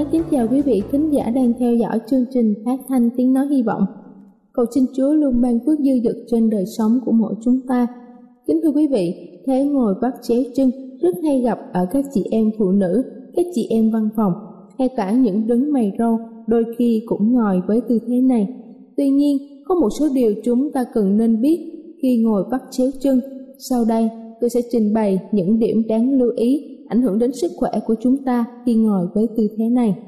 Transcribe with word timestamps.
Xin 0.00 0.08
kính 0.12 0.22
chào 0.30 0.46
quý 0.50 0.62
vị 0.62 0.82
khán 0.90 1.10
giả 1.10 1.30
đang 1.30 1.52
theo 1.58 1.74
dõi 1.74 1.98
chương 2.10 2.24
trình 2.32 2.54
phát 2.64 2.76
thanh 2.88 3.10
tiếng 3.16 3.32
nói 3.32 3.46
hy 3.46 3.62
vọng. 3.62 3.86
Cầu 4.52 4.66
xin 4.74 4.84
Chúa 4.96 5.12
luôn 5.14 5.40
ban 5.42 5.58
phước 5.66 5.78
dư 5.78 5.92
dật 6.04 6.16
trên 6.26 6.50
đời 6.50 6.64
sống 6.78 6.98
của 7.04 7.12
mỗi 7.12 7.34
chúng 7.44 7.60
ta. 7.68 7.86
Kính 8.46 8.60
thưa 8.62 8.70
quý 8.70 8.86
vị, 8.86 9.14
thế 9.46 9.64
ngồi 9.64 9.94
bắt 10.02 10.14
chéo 10.22 10.42
chân 10.54 10.70
rất 11.00 11.14
hay 11.24 11.40
gặp 11.40 11.58
ở 11.72 11.86
các 11.92 12.04
chị 12.14 12.24
em 12.30 12.50
phụ 12.58 12.70
nữ, 12.70 13.02
các 13.36 13.46
chị 13.54 13.66
em 13.70 13.90
văn 13.90 14.08
phòng, 14.16 14.32
hay 14.78 14.88
cả 14.96 15.12
những 15.12 15.46
đứng 15.46 15.72
mày 15.72 15.92
râu 15.98 16.18
đôi 16.46 16.64
khi 16.78 17.02
cũng 17.06 17.32
ngồi 17.32 17.62
với 17.66 17.80
tư 17.88 17.98
thế 18.06 18.20
này. 18.20 18.48
Tuy 18.96 19.10
nhiên, 19.10 19.38
có 19.64 19.74
một 19.74 19.90
số 19.98 20.08
điều 20.14 20.34
chúng 20.44 20.72
ta 20.72 20.84
cần 20.94 21.16
nên 21.16 21.40
biết 21.40 21.58
khi 22.02 22.16
ngồi 22.16 22.44
bắt 22.50 22.62
chéo 22.70 22.90
chân. 23.00 23.20
Sau 23.58 23.84
đây, 23.84 24.08
tôi 24.40 24.50
sẽ 24.50 24.60
trình 24.70 24.94
bày 24.94 25.18
những 25.32 25.58
điểm 25.58 25.82
đáng 25.88 26.18
lưu 26.18 26.30
ý 26.36 26.69
ảnh 26.90 27.02
hưởng 27.02 27.18
đến 27.18 27.32
sức 27.32 27.50
khỏe 27.56 27.70
của 27.86 27.94
chúng 28.00 28.24
ta 28.24 28.44
khi 28.66 28.74
ngồi 28.74 29.06
với 29.14 29.26
tư 29.36 29.48
thế 29.58 29.64
này. 29.68 29.98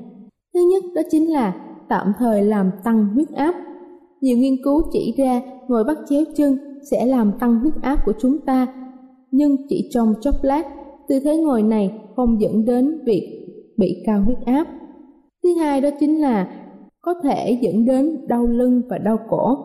Thứ 0.54 0.60
nhất 0.72 0.84
đó 0.94 1.02
chính 1.10 1.32
là 1.32 1.54
tạm 1.88 2.12
thời 2.18 2.42
làm 2.42 2.70
tăng 2.84 3.06
huyết 3.14 3.28
áp. 3.28 3.54
Nhiều 4.20 4.38
nghiên 4.38 4.54
cứu 4.64 4.82
chỉ 4.92 5.14
ra 5.18 5.42
ngồi 5.68 5.84
bắt 5.84 5.98
chéo 6.08 6.24
chân 6.36 6.58
sẽ 6.90 7.06
làm 7.06 7.32
tăng 7.40 7.60
huyết 7.60 7.74
áp 7.82 7.96
của 8.06 8.12
chúng 8.20 8.38
ta, 8.46 8.66
nhưng 9.30 9.56
chỉ 9.68 9.88
trong 9.90 10.14
chốc 10.20 10.34
lát, 10.42 10.62
tư 11.08 11.20
thế 11.24 11.36
ngồi 11.36 11.62
này 11.62 12.00
không 12.16 12.40
dẫn 12.40 12.64
đến 12.64 12.98
việc 13.06 13.48
bị 13.76 14.02
cao 14.06 14.22
huyết 14.24 14.38
áp. 14.44 14.66
Thứ 15.42 15.54
hai 15.54 15.80
đó 15.80 15.88
chính 16.00 16.20
là 16.20 16.48
có 17.02 17.14
thể 17.22 17.58
dẫn 17.62 17.84
đến 17.84 18.26
đau 18.28 18.46
lưng 18.46 18.82
và 18.88 18.98
đau 18.98 19.18
cổ. 19.28 19.56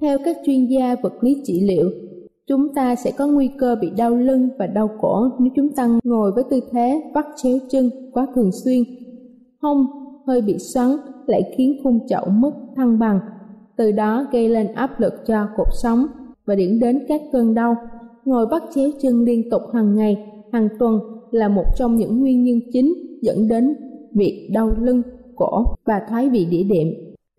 Theo 0.00 0.18
các 0.24 0.36
chuyên 0.46 0.66
gia 0.66 0.96
vật 1.02 1.12
lý 1.20 1.42
trị 1.44 1.60
liệu, 1.60 1.90
chúng 2.48 2.74
ta 2.74 2.94
sẽ 2.94 3.10
có 3.10 3.26
nguy 3.26 3.50
cơ 3.58 3.76
bị 3.80 3.90
đau 3.96 4.10
lưng 4.10 4.48
và 4.58 4.66
đau 4.66 4.90
cổ 5.00 5.28
nếu 5.38 5.52
chúng 5.56 5.68
ta 5.76 5.88
ngồi 6.04 6.32
với 6.32 6.44
tư 6.50 6.60
thế 6.70 7.02
vắt 7.14 7.26
chéo 7.36 7.58
chân 7.70 7.90
quá 8.12 8.26
thường 8.34 8.50
xuyên. 8.64 8.82
Hông 9.62 9.86
hơi 10.26 10.40
bị 10.40 10.58
xoắn 10.58 10.88
lại 11.26 11.42
khiến 11.56 11.80
khung 11.84 12.06
chậu 12.08 12.26
mất 12.28 12.52
thăng 12.76 12.98
bằng, 12.98 13.20
từ 13.76 13.92
đó 13.92 14.26
gây 14.32 14.48
lên 14.48 14.72
áp 14.74 15.00
lực 15.00 15.12
cho 15.26 15.46
cột 15.56 15.66
sống 15.82 16.06
và 16.46 16.54
dẫn 16.54 16.80
đến 16.80 17.04
các 17.08 17.20
cơn 17.32 17.54
đau. 17.54 17.76
Ngồi 18.24 18.46
bắt 18.46 18.62
chéo 18.74 18.90
chân 19.02 19.24
liên 19.24 19.50
tục 19.50 19.62
hàng 19.74 19.96
ngày, 19.96 20.16
hàng 20.52 20.68
tuần 20.78 21.00
là 21.30 21.48
một 21.48 21.64
trong 21.76 21.96
những 21.96 22.20
nguyên 22.20 22.44
nhân 22.44 22.60
chính 22.72 22.94
dẫn 23.22 23.48
đến 23.48 23.76
việc 24.14 24.50
đau 24.52 24.70
lưng, 24.80 25.02
cổ 25.36 25.64
và 25.84 26.00
thoái 26.08 26.28
vị 26.28 26.46
đĩa 26.50 26.62
đệm. 26.62 26.88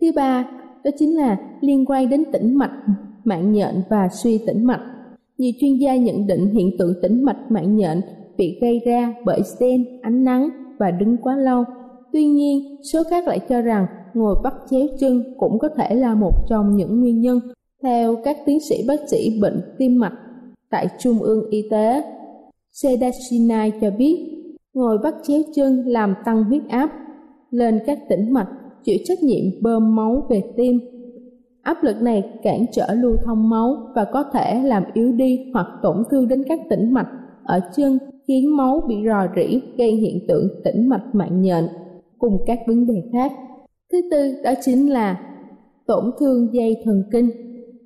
Thứ 0.02 0.12
ba, 0.16 0.46
đó 0.84 0.92
chính 0.98 1.18
là 1.18 1.38
liên 1.62 1.86
quan 1.86 2.10
đến 2.10 2.24
tĩnh 2.32 2.58
mạch, 2.58 2.84
mạng 3.24 3.52
nhện 3.52 3.76
và 3.90 4.10
suy 4.12 4.38
tĩnh 4.38 4.66
mạch. 4.66 4.82
Nhiều 5.38 5.52
chuyên 5.60 5.78
gia 5.78 5.96
nhận 5.96 6.28
định 6.28 6.50
hiện 6.50 6.78
tượng 6.80 6.94
tĩnh 7.02 7.24
mạch 7.24 7.52
mạng 7.52 7.76
nhện 7.76 8.02
bị 8.38 8.58
gây 8.62 8.82
ra 8.86 9.14
bởi 9.26 9.42
sen, 9.60 9.86
ánh 10.02 10.24
nắng 10.24 10.50
và 10.80 10.92
đứng 10.92 11.18
quá 11.18 11.36
lâu. 11.36 11.64
Tuy 12.14 12.26
nhiên, 12.26 12.76
số 12.94 13.04
khác 13.10 13.28
lại 13.28 13.40
cho 13.50 13.62
rằng 13.62 13.86
ngồi 14.14 14.36
bắt 14.44 14.54
chéo 14.70 14.88
chân 15.00 15.24
cũng 15.38 15.60
có 15.60 15.70
thể 15.78 15.96
là 15.96 16.16
một 16.16 16.34
trong 16.50 16.76
những 16.76 17.00
nguyên 17.00 17.22
nhân. 17.22 17.40
Theo 17.84 18.16
các 18.24 18.38
tiến 18.46 18.60
sĩ 18.70 18.76
bác 18.88 19.10
sĩ 19.10 19.40
bệnh 19.42 19.62
tim 19.78 20.00
mạch 20.00 20.14
tại 20.70 20.88
Trung 21.00 21.20
ương 21.20 21.50
Y 21.50 21.70
tế, 21.72 22.04
Sedashina 22.72 23.70
cho 23.82 23.92
biết, 23.92 24.18
ngồi 24.74 24.98
bắt 24.98 25.16
chéo 25.28 25.42
chân 25.56 25.84
làm 25.86 26.14
tăng 26.26 26.44
huyết 26.44 26.62
áp 26.70 26.90
lên 27.52 27.80
các 27.86 28.00
tĩnh 28.10 28.34
mạch 28.34 28.48
chịu 28.84 28.98
trách 29.06 29.24
nhiệm 29.24 29.44
bơm 29.62 29.96
máu 29.96 30.28
về 30.30 30.42
tim 30.58 30.80
Áp 31.68 31.84
lực 31.84 32.02
này 32.02 32.24
cản 32.44 32.66
trở 32.72 32.94
lưu 32.94 33.18
thông 33.26 33.50
máu 33.50 33.78
và 33.96 34.06
có 34.14 34.24
thể 34.34 34.64
làm 34.64 34.84
yếu 34.94 35.12
đi 35.12 35.52
hoặc 35.54 35.68
tổn 35.84 36.04
thương 36.12 36.28
đến 36.28 36.44
các 36.50 36.60
tĩnh 36.70 36.94
mạch 36.94 37.08
ở 37.44 37.60
chân 37.76 37.98
khiến 38.28 38.58
máu 38.58 38.82
bị 38.88 38.96
rò 39.06 39.28
rỉ 39.36 39.62
gây 39.78 39.92
hiện 39.92 40.28
tượng 40.28 40.48
tĩnh 40.64 40.90
mạch 40.90 41.16
mạng 41.16 41.42
nhện 41.42 41.68
cùng 42.18 42.38
các 42.46 42.60
vấn 42.68 42.88
đề 42.88 43.04
khác. 43.14 43.32
Thứ 43.92 44.02
tư 44.12 44.34
đó 44.44 44.52
chính 44.62 44.92
là 44.92 45.20
tổn 45.88 46.12
thương 46.20 46.54
dây 46.54 46.76
thần 46.86 47.04
kinh. 47.12 47.30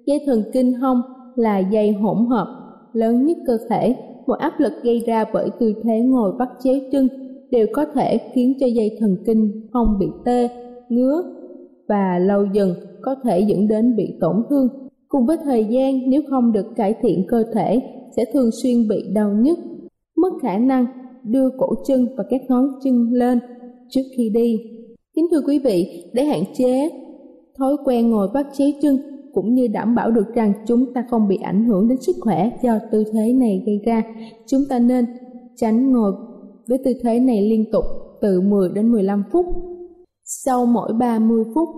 Dây 0.05 0.19
thần 0.25 0.43
kinh 0.53 0.73
hông 0.73 1.01
là 1.35 1.59
dây 1.59 1.91
hỗn 1.91 2.25
hợp 2.29 2.47
lớn 2.93 3.25
nhất 3.25 3.37
cơ 3.47 3.57
thể. 3.69 3.95
Một 4.27 4.39
áp 4.39 4.59
lực 4.59 4.73
gây 4.83 5.03
ra 5.07 5.25
bởi 5.33 5.49
tư 5.59 5.73
thế 5.83 5.99
ngồi 5.99 6.31
bắt 6.39 6.49
chéo 6.63 6.75
chân 6.91 7.07
đều 7.51 7.67
có 7.73 7.85
thể 7.93 8.17
khiến 8.33 8.53
cho 8.59 8.67
dây 8.67 8.97
thần 8.99 9.17
kinh 9.25 9.69
hông 9.73 9.99
bị 9.99 10.07
tê, 10.25 10.49
ngứa 10.89 11.23
và 11.91 12.19
lâu 12.19 12.45
dần 12.53 12.73
có 13.01 13.15
thể 13.23 13.39
dẫn 13.39 13.67
đến 13.67 13.95
bị 13.95 14.17
tổn 14.21 14.35
thương. 14.49 14.67
Cùng 15.07 15.25
với 15.25 15.37
thời 15.43 15.65
gian, 15.65 16.09
nếu 16.09 16.21
không 16.29 16.51
được 16.51 16.65
cải 16.75 16.95
thiện 17.01 17.25
cơ 17.27 17.43
thể, 17.53 17.81
sẽ 18.15 18.25
thường 18.33 18.49
xuyên 18.63 18.87
bị 18.87 19.03
đau 19.13 19.31
nhức, 19.31 19.59
mất 20.17 20.29
khả 20.41 20.57
năng 20.57 20.85
đưa 21.23 21.49
cổ 21.57 21.67
chân 21.87 22.07
và 22.17 22.23
các 22.29 22.41
ngón 22.49 22.65
chân 22.83 23.13
lên 23.13 23.39
trước 23.89 24.01
khi 24.17 24.29
đi. 24.29 24.59
Kính 25.15 25.27
thưa 25.31 25.41
quý 25.47 25.59
vị, 25.59 26.03
để 26.13 26.23
hạn 26.23 26.43
chế 26.53 26.89
thói 27.57 27.77
quen 27.85 28.09
ngồi 28.09 28.27
bắt 28.33 28.47
chéo 28.53 28.69
chân 28.81 28.97
cũng 29.33 29.53
như 29.53 29.67
đảm 29.67 29.95
bảo 29.95 30.11
được 30.11 30.35
rằng 30.35 30.53
chúng 30.67 30.93
ta 30.93 31.05
không 31.09 31.27
bị 31.27 31.37
ảnh 31.43 31.65
hưởng 31.65 31.87
đến 31.87 32.01
sức 32.01 32.15
khỏe 32.19 32.51
do 32.63 32.79
tư 32.91 33.03
thế 33.13 33.33
này 33.33 33.63
gây 33.65 33.79
ra, 33.85 34.03
chúng 34.47 34.61
ta 34.69 34.79
nên 34.79 35.05
tránh 35.55 35.91
ngồi 35.91 36.11
với 36.67 36.77
tư 36.85 36.93
thế 37.01 37.19
này 37.19 37.41
liên 37.41 37.71
tục 37.71 37.85
từ 38.21 38.41
10 38.41 38.69
đến 38.69 38.91
15 38.91 39.23
phút. 39.31 39.45
Sau 40.33 40.65
mỗi 40.65 40.93
30 40.93 41.43
phút, 41.55 41.69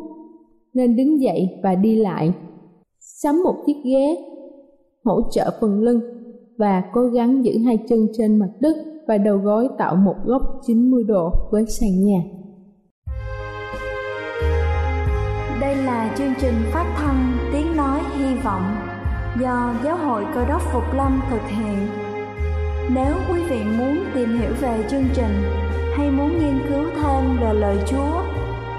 nên 0.73 0.95
đứng 0.95 1.21
dậy 1.21 1.49
và 1.63 1.75
đi 1.75 1.95
lại. 1.95 2.33
Sắm 2.99 3.43
một 3.43 3.55
chiếc 3.65 3.75
ghế, 3.83 4.17
hỗ 5.03 5.21
trợ 5.31 5.51
phần 5.61 5.79
lưng 5.79 5.99
và 6.57 6.83
cố 6.93 7.01
gắng 7.01 7.45
giữ 7.45 7.51
hai 7.65 7.77
chân 7.89 8.07
trên 8.17 8.39
mặt 8.39 8.49
đất 8.59 8.75
và 9.07 9.17
đầu 9.17 9.37
gối 9.37 9.67
tạo 9.77 9.95
một 9.95 10.15
góc 10.25 10.41
90 10.67 11.03
độ 11.03 11.31
với 11.51 11.65
sàn 11.67 12.05
nhà. 12.05 12.19
Đây 15.61 15.75
là 15.75 16.15
chương 16.17 16.33
trình 16.41 16.55
phát 16.73 16.95
thanh 16.97 17.37
Tiếng 17.53 17.75
Nói 17.77 17.99
Hy 18.17 18.35
Vọng 18.43 18.75
do 19.41 19.75
Giáo 19.83 19.97
hội 19.97 20.23
Cơ 20.35 20.45
đốc 20.49 20.61
Phục 20.73 20.83
Lâm 20.95 21.21
thực 21.29 21.41
hiện. 21.49 21.87
Nếu 22.95 23.13
quý 23.29 23.39
vị 23.49 23.59
muốn 23.77 23.97
tìm 24.15 24.29
hiểu 24.39 24.51
về 24.61 24.85
chương 24.89 25.05
trình 25.15 25.63
hay 25.97 26.11
muốn 26.11 26.29
nghiên 26.29 26.59
cứu 26.69 26.83
thêm 26.95 27.37
về 27.41 27.53
lời 27.53 27.77
Chúa, 27.87 28.32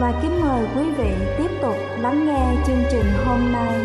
và 0.00 0.20
kính 0.22 0.40
mời 0.40 0.66
quý 0.76 0.90
vị 0.98 1.10
tiếp 1.38 1.50
tục 1.62 1.74
lắng 2.00 2.26
nghe 2.26 2.56
chương 2.66 2.82
trình 2.90 3.06
hôm 3.24 3.52
nay. 3.52 3.80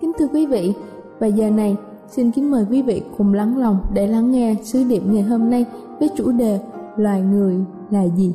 Kính 0.00 0.12
thưa 0.18 0.26
quý 0.32 0.46
vị, 0.46 0.74
và 1.18 1.26
giờ 1.26 1.50
này 1.50 1.76
xin 2.08 2.30
kính 2.30 2.50
mời 2.50 2.66
quý 2.70 2.82
vị 2.82 3.02
cùng 3.18 3.34
lắng 3.34 3.58
lòng 3.58 3.78
để 3.92 4.06
lắng 4.06 4.30
nghe 4.30 4.54
sứ 4.62 4.84
điệp 4.84 5.02
ngày 5.06 5.22
hôm 5.22 5.50
nay 5.50 5.64
với 6.00 6.08
chủ 6.16 6.32
đề 6.32 6.60
Loài 6.96 7.22
người 7.22 7.56
là 7.90 8.04
gì? 8.16 8.34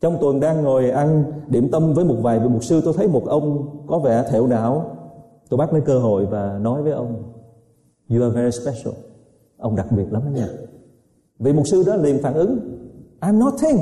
Trong 0.00 0.16
tuần 0.20 0.40
đang 0.40 0.62
ngồi 0.62 0.90
ăn 0.90 1.24
điểm 1.48 1.68
tâm 1.72 1.94
với 1.94 2.04
một 2.04 2.16
vài 2.22 2.38
vị 2.38 2.48
mục 2.48 2.64
sư 2.64 2.80
tôi 2.84 2.94
thấy 2.96 3.08
một 3.08 3.22
ông 3.26 3.68
có 3.86 3.98
vẻ 3.98 4.24
thẹo 4.30 4.46
não. 4.46 4.96
Tôi 5.48 5.58
bắt 5.58 5.72
lấy 5.72 5.82
cơ 5.82 5.98
hội 5.98 6.26
và 6.26 6.58
nói 6.62 6.82
với 6.82 6.92
ông 6.92 7.22
You 8.10 8.22
are 8.22 8.34
very 8.34 8.50
special. 8.50 8.94
Ông 9.56 9.76
đặc 9.76 9.86
biệt 9.92 10.12
lắm 10.12 10.22
đó 10.24 10.30
nha. 10.30 10.48
Vị 11.38 11.52
mục 11.52 11.66
sư 11.66 11.84
đó 11.86 11.96
liền 11.96 12.22
phản 12.22 12.34
ứng 12.34 12.58
I'm 13.20 13.38
nothing. 13.38 13.78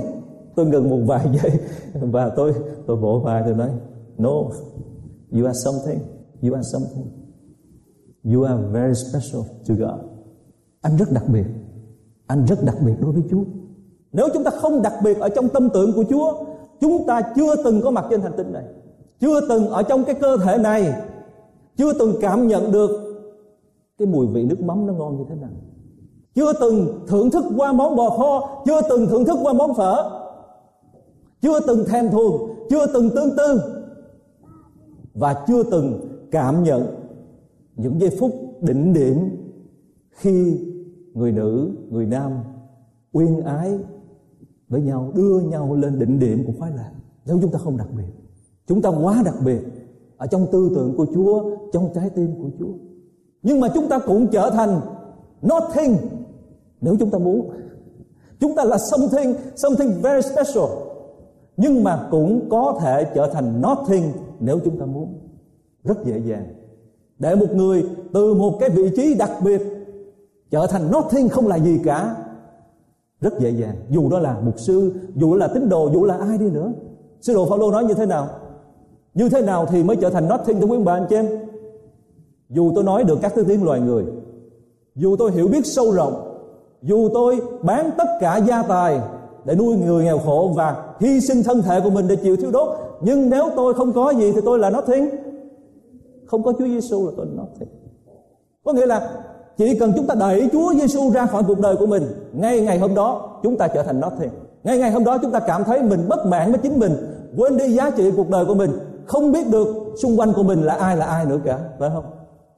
Tôi 0.54 0.66
ngừng 0.66 0.90
một 0.90 0.98
vài 1.06 1.26
giây 1.42 1.52
và 2.00 2.28
tôi 2.36 2.54
tôi 2.86 2.96
vỗ 2.96 3.20
vai 3.24 3.42
tôi 3.46 3.54
nói 3.54 3.70
No, 4.18 4.30
you 5.32 5.46
are 5.46 5.58
something. 5.64 5.98
You 6.42 6.54
are 6.54 6.68
something. 6.72 7.06
You 8.24 8.42
are 8.42 8.62
very 8.72 8.94
special 8.94 9.42
to 9.68 9.74
God. 9.74 10.00
Anh 10.80 10.96
rất 10.96 11.12
đặc 11.12 11.24
biệt. 11.32 11.46
Anh 12.26 12.44
rất 12.44 12.64
đặc 12.64 12.76
biệt 12.84 12.94
đối 13.00 13.12
với 13.12 13.22
Chúa. 13.30 13.44
Nếu 14.16 14.28
chúng 14.34 14.44
ta 14.44 14.50
không 14.50 14.82
đặc 14.82 14.94
biệt 15.04 15.18
ở 15.18 15.28
trong 15.28 15.48
tâm 15.48 15.68
tưởng 15.74 15.92
của 15.92 16.04
Chúa, 16.10 16.44
chúng 16.80 17.06
ta 17.06 17.22
chưa 17.36 17.56
từng 17.64 17.80
có 17.82 17.90
mặt 17.90 18.04
trên 18.10 18.20
hành 18.20 18.32
tinh 18.36 18.52
này, 18.52 18.64
chưa 19.20 19.40
từng 19.48 19.68
ở 19.68 19.82
trong 19.82 20.04
cái 20.04 20.14
cơ 20.14 20.36
thể 20.36 20.58
này, 20.58 20.94
chưa 21.76 21.92
từng 21.92 22.14
cảm 22.20 22.48
nhận 22.48 22.72
được 22.72 22.90
cái 23.98 24.08
mùi 24.08 24.26
vị 24.26 24.44
nước 24.44 24.60
mắm 24.60 24.86
nó 24.86 24.92
ngon 24.92 25.16
như 25.16 25.24
thế 25.28 25.34
nào. 25.34 25.50
Chưa 26.34 26.52
từng 26.52 27.04
thưởng 27.06 27.30
thức 27.30 27.44
qua 27.56 27.72
món 27.72 27.96
bò 27.96 28.10
kho, 28.10 28.62
chưa 28.66 28.80
từng 28.88 29.06
thưởng 29.06 29.24
thức 29.24 29.38
qua 29.42 29.52
món 29.52 29.74
phở, 29.74 30.10
chưa 31.42 31.60
từng 31.60 31.84
thèm 31.84 32.10
thuồng, 32.10 32.50
chưa 32.70 32.86
từng 32.86 33.10
tương 33.10 33.36
tư 33.36 33.60
và 35.14 35.44
chưa 35.46 35.62
từng 35.62 36.00
cảm 36.30 36.62
nhận 36.62 36.86
những 37.76 38.00
giây 38.00 38.10
phút 38.18 38.32
đỉnh 38.60 38.92
điểm 38.92 39.30
khi 40.10 40.60
người 41.14 41.32
nữ, 41.32 41.70
người 41.90 42.06
nam 42.06 42.32
uyên 43.12 43.40
ái 43.40 43.78
với 44.68 44.80
nhau, 44.80 45.12
đưa 45.14 45.40
nhau 45.40 45.74
lên 45.74 45.98
đỉnh 45.98 46.18
điểm 46.18 46.44
của 46.46 46.52
khoái 46.58 46.72
lạc. 46.76 46.90
Nếu 47.26 47.38
chúng 47.42 47.50
ta 47.50 47.58
không 47.58 47.76
đặc 47.76 47.88
biệt, 47.96 48.12
chúng 48.66 48.82
ta 48.82 48.88
quá 48.88 49.22
đặc 49.24 49.34
biệt 49.44 49.60
ở 50.16 50.26
trong 50.26 50.46
tư 50.52 50.70
tưởng 50.74 50.94
của 50.96 51.06
Chúa, 51.14 51.56
trong 51.72 51.90
trái 51.94 52.10
tim 52.10 52.34
của 52.42 52.50
Chúa. 52.58 52.72
Nhưng 53.42 53.60
mà 53.60 53.68
chúng 53.74 53.88
ta 53.88 53.98
cũng 53.98 54.26
trở 54.32 54.50
thành 54.50 54.80
nothing. 55.42 55.96
Nếu 56.80 56.96
chúng 57.00 57.10
ta 57.10 57.18
muốn, 57.18 57.50
chúng 58.40 58.54
ta 58.56 58.64
là 58.64 58.78
something 58.78 59.34
something 59.56 60.02
very 60.02 60.28
special. 60.28 60.64
Nhưng 61.56 61.84
mà 61.84 62.08
cũng 62.10 62.48
có 62.50 62.78
thể 62.80 63.06
trở 63.14 63.30
thành 63.32 63.62
nothing 63.62 64.12
nếu 64.40 64.58
chúng 64.64 64.78
ta 64.78 64.86
muốn. 64.86 65.18
Rất 65.84 66.04
dễ 66.04 66.18
dàng. 66.18 66.46
Để 67.18 67.34
một 67.34 67.54
người 67.54 67.84
từ 68.14 68.34
một 68.34 68.56
cái 68.60 68.70
vị 68.70 68.90
trí 68.96 69.14
đặc 69.14 69.30
biệt 69.44 69.62
trở 70.50 70.66
thành 70.66 70.90
nothing 70.90 71.28
không 71.28 71.46
là 71.46 71.58
gì 71.58 71.78
cả 71.84 72.16
rất 73.20 73.38
dễ 73.38 73.50
dàng. 73.50 73.76
Dù 73.90 74.08
đó 74.08 74.18
là 74.18 74.36
mục 74.44 74.58
sư, 74.58 74.92
dù 75.14 75.32
đó 75.32 75.36
là 75.36 75.48
tín 75.48 75.68
đồ, 75.68 75.90
dù 75.92 76.04
là 76.04 76.16
ai 76.16 76.38
đi 76.38 76.50
nữa. 76.50 76.72
Sứ 77.20 77.34
đồ 77.34 77.46
Phaolô 77.46 77.70
nói 77.70 77.84
như 77.84 77.94
thế 77.94 78.06
nào? 78.06 78.28
Như 79.14 79.28
thế 79.28 79.42
nào 79.42 79.66
thì 79.66 79.84
mới 79.84 79.96
trở 79.96 80.10
thành 80.10 80.28
nothing 80.28 80.60
thưa 80.60 80.66
quý 80.66 80.78
bà 80.84 80.92
anh 80.92 81.06
chị 81.08 81.16
em? 81.16 81.26
Dù 82.48 82.72
tôi 82.74 82.84
nói 82.84 83.04
được 83.04 83.18
các 83.22 83.32
thứ 83.34 83.44
tiếng 83.48 83.64
loài 83.64 83.80
người, 83.80 84.04
dù 84.94 85.16
tôi 85.18 85.30
hiểu 85.32 85.48
biết 85.48 85.66
sâu 85.66 85.92
rộng, 85.92 86.38
dù 86.82 87.08
tôi 87.14 87.40
bán 87.62 87.90
tất 87.98 88.08
cả 88.20 88.36
gia 88.36 88.62
tài 88.62 89.00
để 89.44 89.54
nuôi 89.54 89.76
người 89.76 90.04
nghèo 90.04 90.18
khổ 90.18 90.52
và 90.56 90.94
hy 91.00 91.20
sinh 91.20 91.42
thân 91.42 91.62
thể 91.62 91.80
của 91.84 91.90
mình 91.90 92.08
để 92.08 92.16
chịu 92.16 92.36
thiếu 92.36 92.50
đốt, 92.50 92.68
nhưng 93.00 93.30
nếu 93.30 93.44
tôi 93.56 93.74
không 93.74 93.92
có 93.92 94.10
gì 94.10 94.32
thì 94.32 94.40
tôi 94.44 94.58
là 94.58 94.70
nothing. 94.70 95.08
Không 96.26 96.42
có 96.42 96.52
Chúa 96.58 96.66
Giêsu 96.66 97.06
là 97.06 97.12
tôi 97.16 97.26
nothing. 97.26 97.68
Có 98.64 98.72
nghĩa 98.72 98.86
là 98.86 99.10
chỉ 99.58 99.78
cần 99.78 99.92
chúng 99.96 100.06
ta 100.06 100.14
đẩy 100.14 100.48
Chúa 100.52 100.74
Giêsu 100.74 101.10
ra 101.10 101.26
khỏi 101.26 101.42
cuộc 101.46 101.60
đời 101.60 101.76
của 101.76 101.86
mình, 101.86 102.02
ngay 102.32 102.60
ngày 102.60 102.78
hôm 102.78 102.94
đó 102.94 103.38
chúng 103.42 103.56
ta 103.56 103.68
trở 103.68 103.82
thành 103.82 104.00
nó 104.00 104.10
nothing 104.10 104.30
ngay 104.66 104.78
ngày 104.78 104.90
hôm 104.90 105.04
đó 105.04 105.18
chúng 105.22 105.30
ta 105.30 105.40
cảm 105.40 105.64
thấy 105.64 105.82
mình 105.82 106.08
bất 106.08 106.26
mãn 106.26 106.52
với 106.52 106.60
chính 106.62 106.78
mình, 106.78 106.92
quên 107.36 107.56
đi 107.56 107.72
giá 107.72 107.90
trị 107.90 108.10
cuộc 108.16 108.30
đời 108.30 108.44
của 108.44 108.54
mình, 108.54 108.70
không 109.06 109.32
biết 109.32 109.50
được 109.50 109.94
xung 110.02 110.20
quanh 110.20 110.32
của 110.32 110.42
mình 110.42 110.62
là 110.62 110.74
ai 110.74 110.96
là 110.96 111.06
ai 111.06 111.26
nữa 111.26 111.38
cả, 111.44 111.58
phải 111.78 111.90
không? 111.94 112.04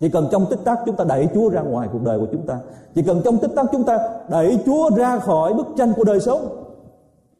Chỉ 0.00 0.08
cần 0.08 0.28
trong 0.30 0.46
tích 0.50 0.58
tắc 0.64 0.78
chúng 0.86 0.96
ta 0.96 1.04
đẩy 1.04 1.28
Chúa 1.34 1.48
ra 1.48 1.60
ngoài 1.60 1.88
cuộc 1.92 2.02
đời 2.04 2.18
của 2.18 2.26
chúng 2.32 2.46
ta. 2.46 2.58
Chỉ 2.94 3.02
cần 3.02 3.20
trong 3.24 3.38
tích 3.38 3.50
tắc 3.56 3.66
chúng 3.72 3.84
ta 3.84 3.98
đẩy 4.28 4.58
Chúa 4.66 4.90
ra 4.96 5.18
khỏi 5.18 5.54
bức 5.54 5.66
tranh 5.76 5.92
của 5.96 6.04
đời 6.04 6.20
sống, 6.20 6.48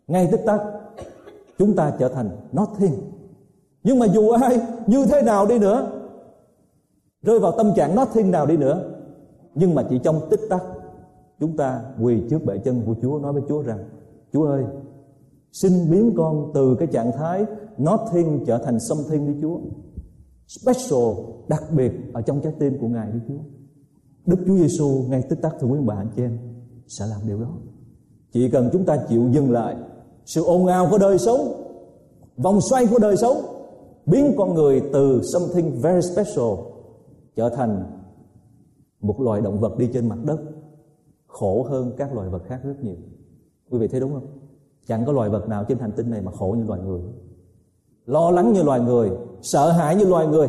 ngay 0.07 0.29
tích 0.33 0.43
tắc 0.47 0.61
chúng 1.59 1.77
ta 1.77 1.93
trở 1.99 2.09
thành 2.09 2.31
nothing 2.61 2.95
nhưng 3.83 3.99
mà 3.99 4.07
dù 4.07 4.31
ai, 4.31 4.61
như 4.87 5.07
thế 5.07 5.23
nào 5.23 5.47
đi 5.47 5.59
nữa, 5.59 5.87
rơi 7.23 7.39
vào 7.39 7.53
tâm 7.53 7.75
trạng 7.77 7.97
nothing 7.97 8.31
nào 8.31 8.47
đi 8.47 8.57
nữa 8.57 8.81
nhưng 9.59 9.75
mà 9.75 9.83
chỉ 9.91 9.99
trong 10.05 10.21
tích 10.31 10.41
tắc, 10.51 10.63
chúng 11.41 11.57
ta 11.57 11.83
quỳ 12.03 12.23
trước 12.31 12.45
bệ 12.45 12.59
chân 12.59 12.83
của 12.87 12.95
Chúa, 13.03 13.19
nói 13.19 13.33
với 13.33 13.43
Chúa 13.49 13.63
rằng, 13.63 13.79
Chúa 14.33 14.45
ơi, 14.45 14.65
xin 15.53 15.73
biến 15.91 16.15
con 16.17 16.51
từ 16.55 16.77
cái 16.79 16.89
trạng 16.93 17.13
thái 17.13 17.45
nothing 17.79 18.45
trở 18.47 18.59
thành 18.59 18.81
something 18.81 19.27
đi 19.27 19.33
Chúa. 19.43 19.59
Special, 20.47 21.25
đặc 21.49 21.63
biệt 21.77 21.93
ở 22.13 22.23
trong 22.23 22.41
trái 22.41 22.53
tim 22.59 22.79
của 22.81 22.89
Ngài 22.89 23.13
đi 23.13 23.19
Chúa. 23.29 23.39
Đức 24.27 24.37
Chúa 24.47 24.57
Giêsu 24.57 25.05
ngay 25.09 25.23
tích 25.23 25.43
tắc, 25.43 25.55
thưa 25.61 25.69
quý 25.69 25.79
bà 25.87 25.95
anh 25.95 26.11
chị 26.17 26.23
em, 26.23 26.39
sẽ 26.89 27.07
làm 27.07 27.21
điều 27.27 27.41
đó. 27.41 27.51
Chỉ 28.33 28.51
cần 28.51 28.69
chúng 28.73 28.85
ta 28.85 28.97
chịu 29.09 29.29
dừng 29.33 29.51
lại 29.51 29.77
sự 30.27 30.45
ồn 30.45 30.67
ào 30.67 30.87
của 30.91 30.99
đời 30.99 31.19
sống, 31.19 31.41
vòng 32.37 32.59
xoay 32.71 32.87
của 32.87 32.99
đời 32.99 33.17
sống, 33.17 33.37
biến 34.07 34.35
con 34.39 34.55
người 34.55 34.83
từ 34.93 35.21
something 35.33 35.81
very 35.81 36.09
special 36.09 36.55
trở 37.37 37.49
thành 37.49 37.98
một 39.01 39.21
loài 39.21 39.41
động 39.41 39.61
vật 39.61 39.79
đi 39.79 39.91
trên 39.93 40.09
mặt 40.09 40.19
đất, 40.25 40.39
khổ 41.27 41.63
hơn 41.63 41.93
các 41.97 42.15
loài 42.15 42.29
vật 42.29 42.43
khác 42.47 42.61
rất 42.65 42.75
nhiều. 42.83 42.97
Quý 43.71 43.79
vị 43.79 43.89
thấy 43.89 44.01
đúng 44.01 44.13
không? 44.13 44.27
Chẳng 44.87 45.05
có 45.07 45.13
loài 45.13 45.31
vật 45.31 45.49
nào 45.49 45.65
trên 45.69 45.79
hành 45.79 45.93
tinh 45.93 46.11
này 46.11 46.23
mà 46.23 46.33
khổ 46.33 46.55
như 46.59 46.65
loài 46.65 46.81
người. 46.81 47.01
Lo 48.07 48.31
lắng 48.31 48.53
như 48.53 48.63
loài 48.63 48.81
người, 48.81 49.11
sợ 49.43 49.71
hãi 49.71 49.97
như 49.97 50.05
loài 50.05 50.27
người. 50.27 50.49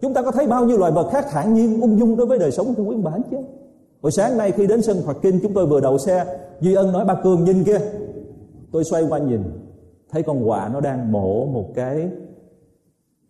Chúng 0.00 0.14
ta 0.14 0.22
có 0.22 0.30
thấy 0.30 0.46
bao 0.46 0.64
nhiêu 0.64 0.78
loài 0.78 0.92
vật 0.92 1.08
khác 1.12 1.26
thản 1.30 1.54
nhiên 1.54 1.80
ung 1.80 1.98
dung 1.98 2.16
đối 2.16 2.26
với 2.26 2.38
đời 2.38 2.50
sống 2.50 2.74
của 2.74 2.84
quý 2.84 2.96
bản 2.96 3.22
chứ 3.30 3.36
hồi 4.02 4.12
sáng 4.12 4.38
nay 4.38 4.52
khi 4.52 4.66
đến 4.66 4.82
sân 4.82 4.96
Phật 5.06 5.16
Kinh, 5.22 5.40
chúng 5.42 5.54
tôi 5.54 5.66
vừa 5.66 5.80
đậu 5.80 5.98
xe, 5.98 6.38
Duy 6.60 6.74
Ân 6.74 6.92
nói, 6.92 7.04
ba 7.04 7.20
Cường, 7.24 7.44
nhìn 7.44 7.64
kia 7.64 7.78
tôi 8.72 8.84
xoay 8.84 9.02
qua 9.08 9.18
nhìn, 9.18 9.42
thấy 10.10 10.22
con 10.22 10.48
quạ 10.48 10.70
nó 10.72 10.80
đang 10.80 11.12
mổ 11.12 11.46
một 11.46 11.68
cái 11.74 12.10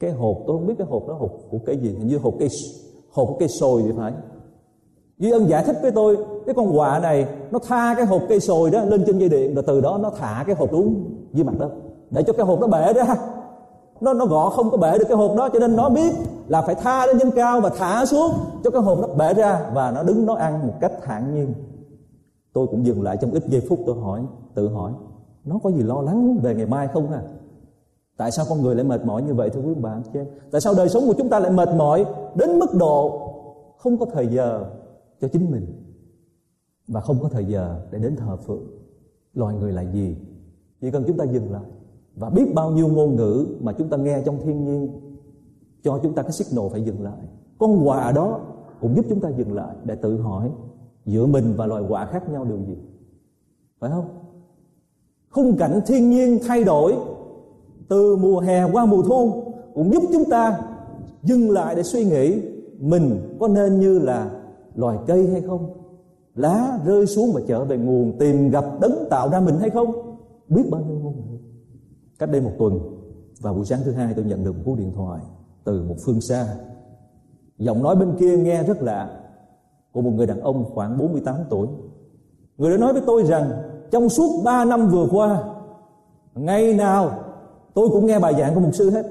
cái 0.01 0.11
hộp 0.11 0.37
tôi 0.47 0.57
không 0.57 0.67
biết 0.67 0.75
cái 0.79 0.87
hộp 0.87 1.09
đó 1.09 1.15
hộp 1.15 1.33
của 1.51 1.59
cái 1.67 1.77
gì, 1.77 1.89
hình 1.89 2.07
như 2.07 2.19
hộp 2.19 2.35
cây 2.39 2.49
hộp 3.11 3.29
của 3.29 3.37
cây 3.39 3.49
sồi 3.49 3.83
thì 3.85 3.93
phải. 3.97 4.13
Duy 5.19 5.31
Ân 5.31 5.49
giải 5.49 5.65
thích 5.65 5.77
với 5.83 5.91
tôi, 5.91 6.17
cái 6.47 6.55
con 6.55 6.77
quạ 6.77 6.99
này 6.99 7.27
nó 7.51 7.59
tha 7.59 7.95
cái 7.97 8.07
hộp 8.07 8.23
cây 8.29 8.41
sồi 8.41 8.71
đó 8.71 8.85
lên 8.85 9.05
trên 9.07 9.19
dây 9.19 9.29
điện, 9.29 9.55
rồi 9.55 9.65
từ 9.67 9.81
đó 9.81 9.99
nó 10.03 10.11
thả 10.11 10.45
cái 10.47 10.57
hộp 10.57 10.71
xuống 10.71 11.05
dưới 11.33 11.45
mặt 11.45 11.55
đất. 11.59 11.71
Để 12.11 12.23
cho 12.23 12.33
cái 12.33 12.47
hộp 12.47 12.61
nó 12.61 12.67
bể 12.67 12.93
ra 12.93 13.17
nó 14.01 14.13
nó 14.13 14.27
gõ 14.27 14.51
không 14.51 14.71
có 14.71 14.77
bể 14.77 14.99
được 14.99 15.05
cái 15.09 15.17
hộp 15.17 15.37
đó, 15.37 15.49
cho 15.53 15.59
nên 15.59 15.77
nó 15.77 15.89
biết 15.89 16.15
là 16.49 16.63
phải 16.63 16.75
tha 16.75 17.07
lên 17.07 17.19
trên 17.19 17.31
cao 17.31 17.61
và 17.61 17.69
thả 17.69 18.07
xuống 18.07 18.31
cho 18.65 18.71
cái 18.71 18.83
hộp 18.83 18.99
nó 18.99 19.09
bể 19.09 19.35
ra 19.35 19.71
và 19.75 19.91
nó 19.91 20.03
đứng 20.03 20.27
nó 20.27 20.35
ăn 20.35 20.67
một 20.67 20.75
cách 20.81 20.93
thản 21.03 21.35
nhiên. 21.35 21.55
Tôi 22.53 22.67
cũng 22.67 22.87
dừng 22.87 23.03
lại 23.03 23.17
trong 23.21 23.31
ít 23.31 23.43
giây 23.47 23.63
phút 23.69 23.79
tôi 23.87 23.97
hỏi, 24.01 24.21
tự 24.55 24.69
hỏi, 24.69 24.93
nó 25.45 25.59
có 25.63 25.71
gì 25.71 25.83
lo 25.83 26.03
lắng 26.03 26.39
về 26.43 26.55
ngày 26.55 26.67
mai 26.67 26.89
không 26.89 27.13
à 27.13 27.23
tại 28.17 28.31
sao 28.31 28.45
con 28.49 28.63
người 28.63 28.75
lại 28.75 28.85
mệt 28.85 29.05
mỏi 29.05 29.23
như 29.23 29.35
vậy, 29.35 29.51
thưa 29.51 29.61
quý 29.61 29.75
bạn 29.75 30.03
chị 30.05 30.19
em? 30.19 30.27
Tại 30.51 30.61
sao 30.61 30.75
đời 30.75 30.89
sống 30.89 31.03
của 31.07 31.15
chúng 31.19 31.29
ta 31.29 31.39
lại 31.39 31.51
mệt 31.51 31.69
mỏi 31.77 32.05
đến 32.35 32.59
mức 32.59 32.75
độ 32.75 33.21
không 33.79 33.99
có 33.99 34.07
thời 34.13 34.27
giờ 34.27 34.65
cho 35.21 35.29
chính 35.29 35.51
mình. 35.51 35.67
Và 36.89 37.01
không 37.01 37.19
có 37.23 37.29
thời 37.29 37.45
giờ 37.45 37.87
để 37.91 37.99
đến 37.99 38.17
thờ 38.17 38.37
phượng. 38.37 38.65
Loài 39.35 39.57
người 39.57 39.73
là 39.73 39.83
gì? 39.83 40.17
Chỉ 40.81 40.91
cần 40.91 41.05
chúng 41.07 41.17
ta 41.17 41.25
dừng 41.25 41.53
lại 41.53 41.65
và 42.17 42.31
biết 42.31 42.55
bao 42.55 42.71
nhiêu 42.71 42.89
ngôn 42.89 43.17
ngữ 43.17 43.47
mà 43.61 43.73
chúng 43.73 43.89
ta 43.89 43.97
nghe 43.97 44.23
trong 44.25 44.39
thiên 44.43 44.65
nhiên, 44.65 45.01
cho 45.83 46.01
chúng 46.03 46.15
ta 46.15 46.23
cái 46.23 46.33
signal 46.33 46.65
phải 46.73 46.83
dừng 46.85 47.03
lại. 47.03 47.23
Con 47.59 47.89
quà 47.89 48.13
đó 48.13 48.41
cũng 48.81 48.97
giúp 48.97 49.05
chúng 49.09 49.21
ta 49.21 49.29
dừng 49.29 49.55
lại 49.55 49.77
để 49.85 49.95
tự 49.95 50.21
hỏi 50.21 50.51
giữa 51.07 51.27
mình 51.27 51.55
và 51.57 51.67
loài 51.67 51.83
quả 51.89 52.07
khác 52.07 52.31
nhau 52.31 52.45
điều 52.45 52.59
gì. 52.59 52.77
Phải 53.81 53.91
không? 53.91 54.09
Khung 55.31 55.57
cảnh 55.57 55.81
thiên 55.87 56.11
nhiên 56.11 56.39
thay 56.47 56.65
đổi 56.65 56.95
từ 57.89 58.17
mùa 58.17 58.41
hè 58.41 58.65
qua 58.73 58.87
mùa 58.87 59.03
thu 59.03 59.53
cũng 59.75 59.93
giúp 59.93 60.03
chúng 60.13 60.25
ta 60.31 60.61
dừng 61.23 61.51
lại 61.51 61.75
để 61.75 61.83
suy 61.83 62.05
nghĩ 62.05 62.43
mình 62.79 63.37
có 63.41 63.49
nên 63.49 63.81
như 63.81 63.99
là 63.99 64.36
loài 64.77 64.99
cây 65.07 65.27
hay 65.33 65.41
không? 65.41 65.73
Lá 66.35 66.79
rơi 66.85 67.07
xuống 67.07 67.33
và 67.35 67.41
trở 67.47 67.65
về 67.65 67.77
nguồn 67.77 68.19
tìm 68.19 68.51
gặp 68.51 68.65
đấng 68.81 69.05
tạo 69.11 69.29
ra 69.29 69.41
mình 69.41 69.59
hay 69.59 69.71
không? 69.71 70.17
Biết 70.49 70.63
bao 70.71 70.81
nhiêu 70.81 70.99
ngôn 70.99 71.17
ngữ. 71.17 71.39
Cách 72.19 72.31
đây 72.31 72.41
một 72.41 72.53
tuần, 72.59 72.81
vào 73.41 73.55
buổi 73.55 73.65
sáng 73.65 73.81
thứ 73.85 73.93
hai 73.93 74.15
tôi 74.15 74.25
nhận 74.25 74.45
được 74.45 74.53
một 74.53 74.63
cú 74.65 74.77
điện 74.77 74.93
thoại 74.95 75.21
từ 75.65 75.83
một 75.83 75.97
phương 76.05 76.21
xa. 76.21 76.47
Giọng 77.59 77.83
nói 77.83 77.97
bên 77.97 78.17
kia 78.19 78.37
nghe 78.37 78.63
rất 78.63 78.83
lạ, 78.83 79.21
của 79.93 80.03
một 80.03 80.11
người 80.11 80.27
đàn 80.27 80.41
ông 80.41 80.65
khoảng 80.75 80.99
48 80.99 81.37
tuổi. 81.51 81.69
Người 82.59 82.71
đã 82.71 82.77
nói 82.77 82.93
với 82.93 83.03
tôi 83.07 83.23
rằng, 83.23 83.51
trong 83.91 84.09
suốt 84.09 84.43
3 84.45 84.65
năm 84.65 84.89
vừa 84.89 85.07
qua, 85.11 85.45
ngày 86.35 86.75
nào 86.75 87.11
tôi 87.75 87.89
cũng 87.89 88.07
nghe 88.07 88.19
bài 88.19 88.35
giảng 88.39 88.55
của 88.55 88.61
một 88.61 88.71
sư 88.73 88.91
hết. 88.91 89.07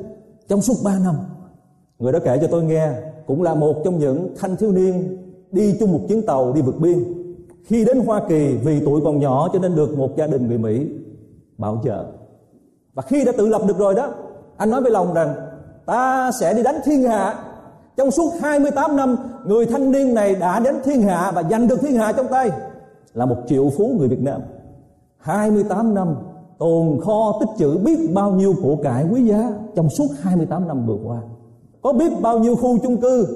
Trong 0.48 0.62
suốt 0.62 0.74
3 0.84 1.00
năm, 1.00 1.16
người 2.00 2.12
đó 2.12 2.20
kể 2.24 2.38
cho 2.42 2.48
tôi 2.52 2.64
nghe, 2.64 2.92
cũng 3.28 3.42
là 3.42 3.56
một 3.56 3.76
trong 3.84 4.00
những 4.00 4.34
thanh 4.38 4.56
thiếu 4.56 4.72
niên 4.72 5.18
đi 5.56 5.76
chung 5.80 5.92
một 5.92 6.00
chuyến 6.08 6.22
tàu 6.26 6.54
đi 6.54 6.62
vượt 6.62 6.80
biên. 6.80 7.04
Khi 7.64 7.86
đến 7.86 8.00
Hoa 8.06 8.22
Kỳ, 8.30 8.58
vì 8.64 8.80
tuổi 8.86 9.02
còn 9.04 9.20
nhỏ 9.20 9.50
cho 9.54 9.60
nên 9.60 9.76
được 9.76 9.98
một 9.98 10.18
gia 10.18 10.28
đình 10.28 10.48
người 10.48 10.58
Mỹ 10.58 10.88
bảo 11.58 11.82
trợ. 11.86 12.06
Và 12.94 13.02
khi 13.02 13.26
đã 13.26 13.32
tự 13.38 13.48
lập 13.48 13.62
được 13.68 13.78
rồi 13.78 13.96
đó, 13.96 14.10
anh 14.58 14.70
nói 14.70 14.82
với 14.82 14.92
lòng 14.92 15.14
rằng, 15.14 15.36
ta 15.86 16.32
sẽ 16.40 16.54
đi 16.54 16.64
đánh 16.64 16.80
thiên 16.86 17.04
hạ. 17.04 17.36
Trong 17.98 18.12
suốt 18.12 18.32
28 18.42 18.96
năm, 18.96 19.16
người 19.46 19.66
thanh 19.66 19.92
niên 19.92 20.14
này 20.14 20.36
đã 20.36 20.60
đến 20.60 20.76
thiên 20.84 21.02
hạ 21.02 21.32
và 21.36 21.44
giành 21.44 21.68
được 21.68 21.82
thiên 21.82 21.96
hạ 21.96 22.12
trong 22.12 22.28
tay. 22.32 22.52
Là 23.14 23.26
một 23.26 23.38
triệu 23.48 23.70
phú 23.78 23.96
người 23.98 24.08
Việt 24.08 24.22
Nam. 24.22 24.42
28 25.18 25.94
năm, 25.94 26.16
tồn 26.60 27.00
kho 27.02 27.38
tích 27.40 27.50
trữ 27.58 27.78
biết 27.78 28.00
bao 28.14 28.32
nhiêu 28.32 28.54
của 28.64 28.76
cải 28.84 29.06
quý 29.12 29.22
giá 29.28 29.52
trong 29.76 29.90
suốt 29.90 30.08
28 30.22 30.68
năm 30.68 30.86
vừa 30.86 30.98
qua. 31.06 31.22
Có 31.82 31.94
biết 31.94 32.12
bao 32.22 32.40
nhiêu 32.40 32.56
khu 32.56 32.78
chung 32.84 32.98
cư, 32.98 33.28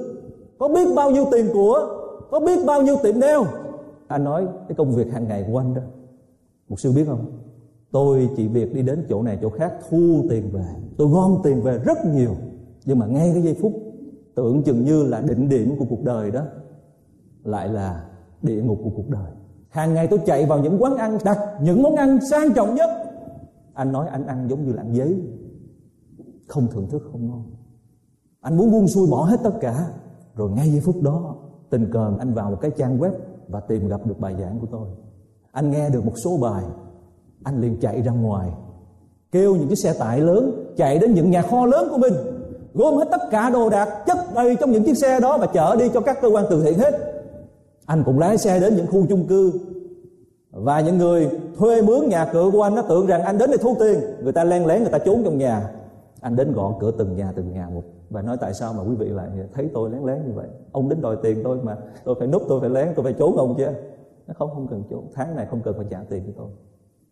có 0.58 0.68
biết 0.68 0.94
bao 0.94 1.10
nhiêu 1.10 1.26
tiền 1.32 1.48
của 1.52 1.99
có 2.30 2.40
biết 2.40 2.66
bao 2.66 2.82
nhiêu 2.82 2.96
tiệm 3.02 3.20
nail 3.20 3.40
anh 4.10 4.24
nói, 4.24 4.46
cái 4.68 4.74
công 4.76 4.92
việc 4.92 5.12
hàng 5.12 5.28
ngày 5.28 5.44
của 5.48 5.58
anh 5.58 5.74
đó. 5.74 5.82
Một 6.68 6.80
sư 6.80 6.92
biết 6.92 7.04
không? 7.06 7.32
Tôi 7.92 8.30
chỉ 8.36 8.48
việc 8.48 8.74
đi 8.74 8.82
đến 8.82 9.06
chỗ 9.08 9.22
này, 9.22 9.38
chỗ 9.42 9.50
khác, 9.50 9.72
thu 9.90 10.26
tiền 10.30 10.50
về. 10.52 10.66
Tôi 10.98 11.08
gom 11.08 11.40
tiền 11.44 11.62
về 11.62 11.78
rất 11.78 11.98
nhiều. 12.04 12.34
Nhưng 12.84 12.98
mà 12.98 13.06
ngay 13.06 13.30
cái 13.32 13.42
giây 13.42 13.56
phút 13.60 13.72
tưởng 14.34 14.62
chừng 14.62 14.84
như 14.84 15.02
là 15.02 15.20
định 15.20 15.48
điểm 15.48 15.76
của 15.78 15.84
cuộc 15.88 16.04
đời 16.04 16.30
đó. 16.30 16.42
Lại 17.42 17.68
là 17.68 18.08
địa 18.42 18.62
ngục 18.62 18.78
của 18.84 18.90
cuộc 18.96 19.08
đời. 19.08 19.32
Hàng 19.68 19.94
ngày 19.94 20.06
tôi 20.06 20.20
chạy 20.26 20.46
vào 20.46 20.58
những 20.58 20.82
quán 20.82 20.96
ăn, 20.96 21.18
đặt 21.24 21.38
những 21.62 21.82
món 21.82 21.96
ăn 21.96 22.18
sang 22.30 22.54
trọng 22.54 22.74
nhất. 22.74 22.90
Anh 23.74 23.92
nói 23.92 24.08
anh 24.08 24.26
ăn 24.26 24.46
giống 24.50 24.66
như 24.66 24.72
là 24.72 24.82
ăn 24.82 24.94
giấy. 24.94 25.22
Không 26.48 26.66
thưởng 26.70 26.88
thức, 26.90 27.02
không 27.12 27.28
ngon. 27.28 27.44
Anh 28.40 28.56
muốn 28.56 28.70
buông 28.70 28.88
xuôi 28.88 29.06
bỏ 29.10 29.24
hết 29.24 29.40
tất 29.42 29.54
cả. 29.60 29.86
Rồi 30.34 30.50
ngay 30.50 30.70
giây 30.70 30.80
phút 30.80 31.02
đó 31.02 31.36
tình 31.70 31.90
cờ 31.92 32.12
anh 32.18 32.34
vào 32.34 32.50
một 32.50 32.58
cái 32.60 32.70
trang 32.70 32.98
web 32.98 33.10
và 33.48 33.60
tìm 33.60 33.88
gặp 33.88 34.06
được 34.06 34.20
bài 34.20 34.34
giảng 34.40 34.58
của 34.60 34.66
tôi. 34.70 34.88
Anh 35.52 35.70
nghe 35.70 35.90
được 35.90 36.04
một 36.04 36.12
số 36.24 36.36
bài, 36.36 36.64
anh 37.44 37.60
liền 37.60 37.80
chạy 37.80 38.02
ra 38.02 38.12
ngoài, 38.12 38.48
kêu 39.32 39.56
những 39.56 39.68
cái 39.68 39.76
xe 39.76 39.92
tải 39.92 40.20
lớn 40.20 40.74
chạy 40.76 40.98
đến 40.98 41.14
những 41.14 41.30
nhà 41.30 41.42
kho 41.42 41.66
lớn 41.66 41.88
của 41.90 41.98
mình, 41.98 42.12
gom 42.74 42.96
hết 42.96 43.08
tất 43.10 43.20
cả 43.30 43.50
đồ 43.50 43.70
đạc, 43.70 44.04
chất 44.06 44.18
đầy 44.34 44.56
trong 44.56 44.70
những 44.70 44.84
chiếc 44.84 44.98
xe 44.98 45.20
đó 45.20 45.38
và 45.38 45.46
chở 45.46 45.76
đi 45.76 45.88
cho 45.94 46.00
các 46.00 46.18
cơ 46.22 46.28
quan 46.28 46.44
từ 46.50 46.62
thiện 46.64 46.78
hết. 46.78 46.94
Anh 47.86 48.02
cũng 48.04 48.18
lái 48.18 48.38
xe 48.38 48.60
đến 48.60 48.76
những 48.76 48.86
khu 48.86 49.06
chung 49.08 49.26
cư. 49.26 49.52
Và 50.50 50.80
những 50.80 50.98
người 50.98 51.28
thuê 51.58 51.82
mướn 51.82 52.08
nhà 52.08 52.30
cửa 52.32 52.50
của 52.52 52.62
anh 52.62 52.74
nó 52.74 52.82
tưởng 52.82 53.06
rằng 53.06 53.22
anh 53.22 53.38
đến 53.38 53.50
để 53.50 53.56
thu 53.56 53.76
tiền. 53.80 54.00
Người 54.22 54.32
ta 54.32 54.44
len 54.44 54.66
lén, 54.66 54.82
người 54.82 54.92
ta 54.92 54.98
trốn 54.98 55.22
trong 55.24 55.38
nhà 55.38 55.70
anh 56.20 56.36
đến 56.36 56.52
gõ 56.52 56.76
cửa 56.80 56.90
từng 56.98 57.16
nhà 57.16 57.32
từng 57.36 57.50
nhà 57.50 57.68
một. 57.68 57.82
Và 58.10 58.22
nói 58.22 58.36
tại 58.40 58.54
sao 58.54 58.72
mà 58.72 58.82
quý 58.82 58.94
vị 58.96 59.08
lại 59.08 59.28
thấy 59.52 59.70
tôi 59.74 59.90
lén 59.90 60.02
lén 60.02 60.26
như 60.26 60.32
vậy? 60.32 60.48
Ông 60.72 60.88
đến 60.88 61.00
đòi 61.00 61.16
tiền 61.22 61.40
tôi 61.44 61.62
mà. 61.62 61.78
Tôi 62.04 62.14
phải 62.18 62.28
núp, 62.28 62.42
tôi 62.48 62.60
phải 62.60 62.70
lén, 62.70 62.88
tôi 62.96 63.04
phải 63.04 63.12
trốn 63.12 63.36
ông 63.36 63.54
chứ. 63.58 63.66
Nó 64.26 64.34
không 64.38 64.50
không 64.54 64.66
cần 64.70 64.82
trốn. 64.90 65.04
Tháng 65.14 65.36
này 65.36 65.46
không 65.46 65.60
cần 65.64 65.74
phải 65.76 65.86
trả 65.90 66.02
tiền 66.10 66.22
cho 66.26 66.32
tôi. 66.36 66.50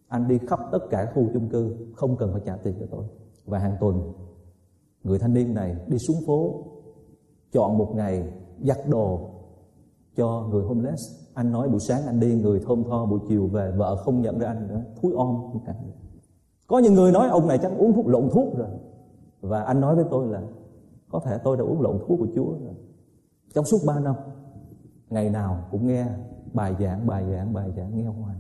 Anh 0.08 0.28
đi 0.28 0.38
khắp 0.48 0.60
tất 0.72 0.78
cả 0.90 1.12
khu 1.14 1.22
chung 1.32 1.48
cư, 1.48 1.76
không 1.96 2.16
cần 2.16 2.32
phải 2.32 2.42
trả 2.44 2.56
tiền 2.56 2.74
cho 2.80 2.86
tôi. 2.90 3.04
Và 3.44 3.58
hàng 3.58 3.76
tuần, 3.80 4.12
người 5.04 5.18
thanh 5.18 5.34
niên 5.34 5.54
này 5.54 5.76
đi 5.86 5.98
xuống 5.98 6.16
phố, 6.26 6.64
chọn 7.52 7.78
một 7.78 7.92
ngày 7.94 8.22
giặt 8.64 8.78
đồ 8.88 9.20
cho 10.16 10.48
người 10.50 10.62
homeless. 10.62 11.02
Anh 11.34 11.52
nói 11.52 11.68
buổi 11.68 11.80
sáng 11.80 12.06
anh 12.06 12.20
đi, 12.20 12.34
người 12.34 12.60
thơm 12.66 12.84
tho 12.84 13.06
buổi 13.06 13.20
chiều 13.28 13.46
về, 13.46 13.72
vợ 13.76 13.96
không 13.96 14.22
nhận 14.22 14.38
ra 14.38 14.48
anh 14.48 14.68
nữa. 14.68 14.80
Thúi 15.02 15.12
om 15.16 15.60
có 16.66 16.78
những 16.78 16.94
người 16.94 17.12
nói, 17.12 17.28
ông 17.28 17.48
này 17.48 17.58
chắc 17.58 17.72
uống 17.78 17.92
thuốc 17.92 18.06
lộn 18.06 18.28
thuốc 18.32 18.56
rồi 18.56 18.68
và 19.40 19.62
anh 19.62 19.80
nói 19.80 19.97
với 19.97 20.04
tôi 20.11 20.26
là, 20.28 20.40
có 21.11 21.21
thể 21.25 21.38
tôi 21.45 21.57
đã 21.57 21.62
uống 21.62 21.83
lộn 21.83 21.99
thuốc 21.99 22.18
của 22.18 22.26
Chúa 22.35 22.50
rồi. 22.50 22.75
Trong 23.54 23.64
suốt 23.64 23.78
ba 23.87 24.00
năm, 24.00 24.14
ngày 25.11 25.30
nào 25.30 25.64
cũng 25.71 25.87
nghe 25.87 26.07
bài 26.52 26.75
giảng 26.80 27.07
bài 27.07 27.25
giảng 27.33 27.54
bài 27.54 27.73
giảng, 27.76 27.97
nghe 27.97 28.04
hoài. 28.04 28.37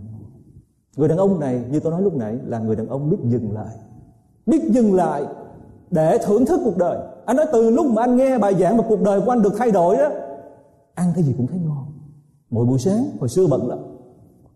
Người 0.96 1.08
đàn 1.08 1.18
ông 1.18 1.40
này, 1.40 1.64
như 1.70 1.80
tôi 1.80 1.92
nói 1.92 2.02
lúc 2.02 2.16
nãy, 2.16 2.38
là 2.44 2.58
người 2.58 2.76
đàn 2.76 2.88
ông 2.88 3.10
biết 3.10 3.18
dừng 3.24 3.52
lại. 3.52 3.76
Biết 4.46 4.62
dừng 4.70 4.94
lại 4.94 5.26
để 5.90 6.18
thưởng 6.26 6.46
thức 6.46 6.60
cuộc 6.64 6.76
đời. 6.76 6.98
Anh 7.26 7.36
nói 7.36 7.46
từ 7.52 7.70
lúc 7.70 7.86
mà 7.86 8.02
anh 8.02 8.16
nghe 8.16 8.38
bài 8.38 8.54
giảng 8.54 8.76
mà 8.76 8.84
cuộc 8.88 9.02
đời 9.02 9.20
của 9.20 9.30
anh 9.30 9.42
được 9.42 9.52
thay 9.58 9.70
đổi 9.70 9.96
đó 9.96 10.10
ăn 10.94 11.12
cái 11.14 11.24
gì 11.24 11.34
cũng 11.36 11.46
thấy 11.46 11.58
ngon. 11.58 11.86
Mỗi 12.50 12.66
buổi 12.66 12.78
sáng, 12.78 13.04
hồi 13.20 13.28
xưa 13.28 13.46
bận 13.50 13.68
lắm. 13.68 13.78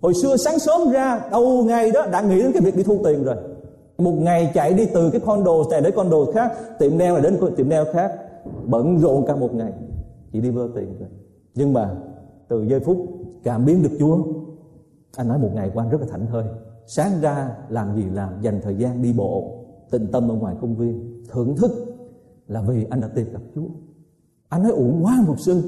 Hồi 0.00 0.14
xưa 0.22 0.36
sáng 0.36 0.58
sớm 0.58 0.90
ra, 0.92 1.28
đầu 1.30 1.64
ngày 1.64 1.90
đó 1.90 2.06
đã 2.12 2.22
nghĩ 2.22 2.42
đến 2.42 2.52
cái 2.52 2.62
việc 2.62 2.76
đi 2.76 2.82
thu 2.82 2.98
tiền 3.04 3.24
rồi 3.24 3.36
một 3.98 4.12
ngày 4.18 4.50
chạy 4.54 4.74
đi 4.74 4.86
từ 4.94 5.10
cái 5.10 5.20
condo 5.20 5.52
này 5.70 5.80
đến 5.80 5.92
condo 5.96 6.18
khác, 6.34 6.52
tiệm 6.78 6.98
nail 6.98 7.12
này 7.12 7.22
đến 7.22 7.38
tiệm 7.56 7.68
nail 7.68 7.86
khác. 7.92 8.12
Bận 8.64 8.98
rộn 8.98 9.24
cả 9.26 9.36
một 9.36 9.54
ngày, 9.54 9.72
chỉ 10.32 10.40
đi 10.40 10.50
vơ 10.50 10.68
tiền 10.74 10.96
thôi. 10.98 11.08
nhưng 11.54 11.72
mà 11.72 11.94
từ 12.48 12.62
giây 12.62 12.80
phút 12.80 12.96
cảm 13.44 13.64
biến 13.64 13.82
được 13.82 13.96
Chúa, 13.98 14.18
anh 15.16 15.28
nói 15.28 15.38
một 15.38 15.50
ngày 15.54 15.70
qua 15.74 15.84
anh 15.84 15.90
rất 15.90 16.00
là 16.00 16.06
thảnh 16.10 16.26
thơi. 16.26 16.44
Sáng 16.86 17.12
ra 17.20 17.56
làm 17.68 17.96
gì 17.96 18.04
làm, 18.12 18.42
dành 18.42 18.60
thời 18.62 18.76
gian 18.76 19.02
đi 19.02 19.12
bộ, 19.12 19.64
tịnh 19.90 20.06
tâm 20.12 20.28
ở 20.28 20.34
ngoài 20.34 20.54
công 20.60 20.76
viên, 20.76 21.22
thưởng 21.30 21.56
thức 21.56 21.70
là 22.48 22.62
vì 22.62 22.86
anh 22.90 23.00
đã 23.00 23.08
tìm 23.14 23.26
gặp 23.32 23.42
Chúa. 23.54 23.68
Anh 24.48 24.62
nói 24.62 24.72
uổng 24.72 25.00
quá 25.04 25.24
một 25.26 25.36
sư. 25.38 25.62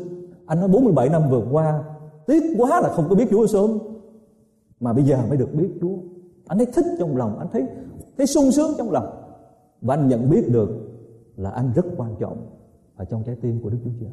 Anh 0.46 0.60
nói 0.60 0.68
47 0.68 1.08
năm 1.08 1.22
vừa 1.30 1.46
qua, 1.52 1.84
tiếc 2.26 2.42
quá 2.58 2.80
là 2.80 2.88
không 2.88 3.08
có 3.08 3.14
biết 3.14 3.26
Chúa 3.30 3.46
sớm. 3.46 3.78
Mà 4.80 4.92
bây 4.92 5.04
giờ 5.04 5.18
mới 5.28 5.36
được 5.36 5.54
biết 5.54 5.70
Chúa 5.80 5.96
anh 6.46 6.58
thấy 6.58 6.66
thích 6.74 6.86
trong 6.98 7.16
lòng, 7.16 7.38
anh 7.38 7.48
thấy 7.52 7.66
thấy 8.16 8.26
sung 8.26 8.52
sướng 8.52 8.70
trong 8.78 8.90
lòng. 8.90 9.06
Và 9.80 9.94
anh 9.94 10.08
nhận 10.08 10.30
biết 10.30 10.44
được 10.50 10.68
là 11.36 11.50
anh 11.50 11.72
rất 11.74 11.84
quan 11.96 12.14
trọng 12.20 12.46
ở 12.96 13.04
trong 13.04 13.22
trái 13.24 13.36
tim 13.42 13.62
của 13.62 13.70
Đức 13.70 13.78
Chúa 13.84 13.90
Trời. 14.00 14.12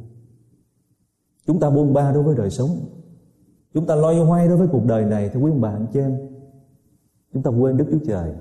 Chúng 1.47 1.59
ta 1.59 1.69
buông 1.69 1.93
ba 1.93 2.11
đối 2.11 2.23
với 2.23 2.35
đời 2.35 2.49
sống. 2.49 2.69
Chúng 3.73 3.85
ta 3.85 3.95
loay 3.95 4.19
hoay 4.19 4.47
đối 4.47 4.57
với 4.57 4.67
cuộc 4.71 4.85
đời 4.85 5.05
này, 5.05 5.29
thưa 5.29 5.39
quý 5.39 5.51
ông 5.51 5.61
bà, 5.61 5.69
anh 5.69 5.87
chị 5.93 5.99
em. 5.99 6.17
Chúng 7.33 7.43
ta 7.43 7.51
quên 7.51 7.77
Đức 7.77 7.85
Chúa 7.91 8.05
Trời 8.07 8.33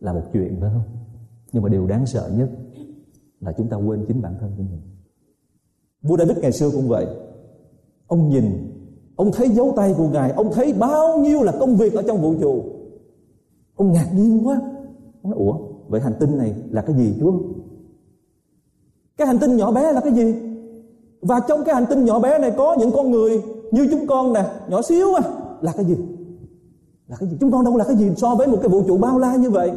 là 0.00 0.12
một 0.12 0.22
chuyện, 0.32 0.56
phải 0.60 0.70
không? 0.72 0.82
Nhưng 1.52 1.62
mà 1.62 1.68
điều 1.68 1.86
đáng 1.86 2.06
sợ 2.06 2.30
nhất 2.36 2.50
là 3.40 3.52
chúng 3.52 3.68
ta 3.68 3.76
quên 3.76 4.04
chính 4.08 4.22
bản 4.22 4.34
thân 4.40 4.52
của 4.56 4.62
mình. 4.62 4.80
Vua 6.02 6.16
David 6.16 6.38
ngày 6.38 6.52
xưa 6.52 6.70
cũng 6.70 6.88
vậy. 6.88 7.06
Ông 8.06 8.28
nhìn, 8.28 8.44
ông 9.16 9.30
thấy 9.32 9.48
dấu 9.48 9.72
tay 9.76 9.94
của 9.96 10.08
ngài, 10.08 10.32
ông 10.32 10.50
thấy 10.52 10.72
bao 10.72 11.18
nhiêu 11.18 11.42
là 11.42 11.52
công 11.60 11.76
việc 11.76 11.92
ở 11.92 12.02
trong 12.06 12.22
vũ 12.22 12.34
trụ 12.40 12.64
ông 13.76 13.92
ngạc 13.92 14.06
nhiên 14.14 14.46
quá. 14.46 14.60
Ông 15.22 15.32
nói, 15.32 15.34
ủa, 15.38 15.58
vậy 15.88 16.00
hành 16.00 16.14
tinh 16.20 16.38
này 16.38 16.54
là 16.70 16.82
cái 16.82 16.96
gì 16.96 17.14
chúa? 17.20 17.32
Cái 19.16 19.26
hành 19.26 19.38
tinh 19.38 19.56
nhỏ 19.56 19.72
bé 19.72 19.92
là 19.92 20.00
cái 20.00 20.12
gì? 20.12 20.34
Và 21.20 21.40
trong 21.48 21.64
cái 21.64 21.74
hành 21.74 21.86
tinh 21.86 22.04
nhỏ 22.04 22.18
bé 22.18 22.38
này 22.38 22.52
có 22.56 22.76
những 22.78 22.90
con 22.92 23.10
người 23.10 23.42
như 23.70 23.88
chúng 23.90 24.06
con 24.06 24.32
nè, 24.32 24.44
nhỏ 24.68 24.82
xíu 24.82 25.14
à. 25.14 25.22
Là 25.60 25.72
cái 25.76 25.84
gì? 25.84 25.96
Là 27.08 27.16
cái 27.20 27.28
gì? 27.28 27.36
Chúng 27.40 27.50
con 27.50 27.64
đâu 27.64 27.76
là 27.76 27.84
cái 27.84 27.96
gì 27.96 28.10
so 28.16 28.34
với 28.34 28.46
một 28.46 28.58
cái 28.62 28.68
vũ 28.68 28.82
trụ 28.86 28.96
bao 28.96 29.18
la 29.18 29.36
như 29.36 29.50
vậy? 29.50 29.72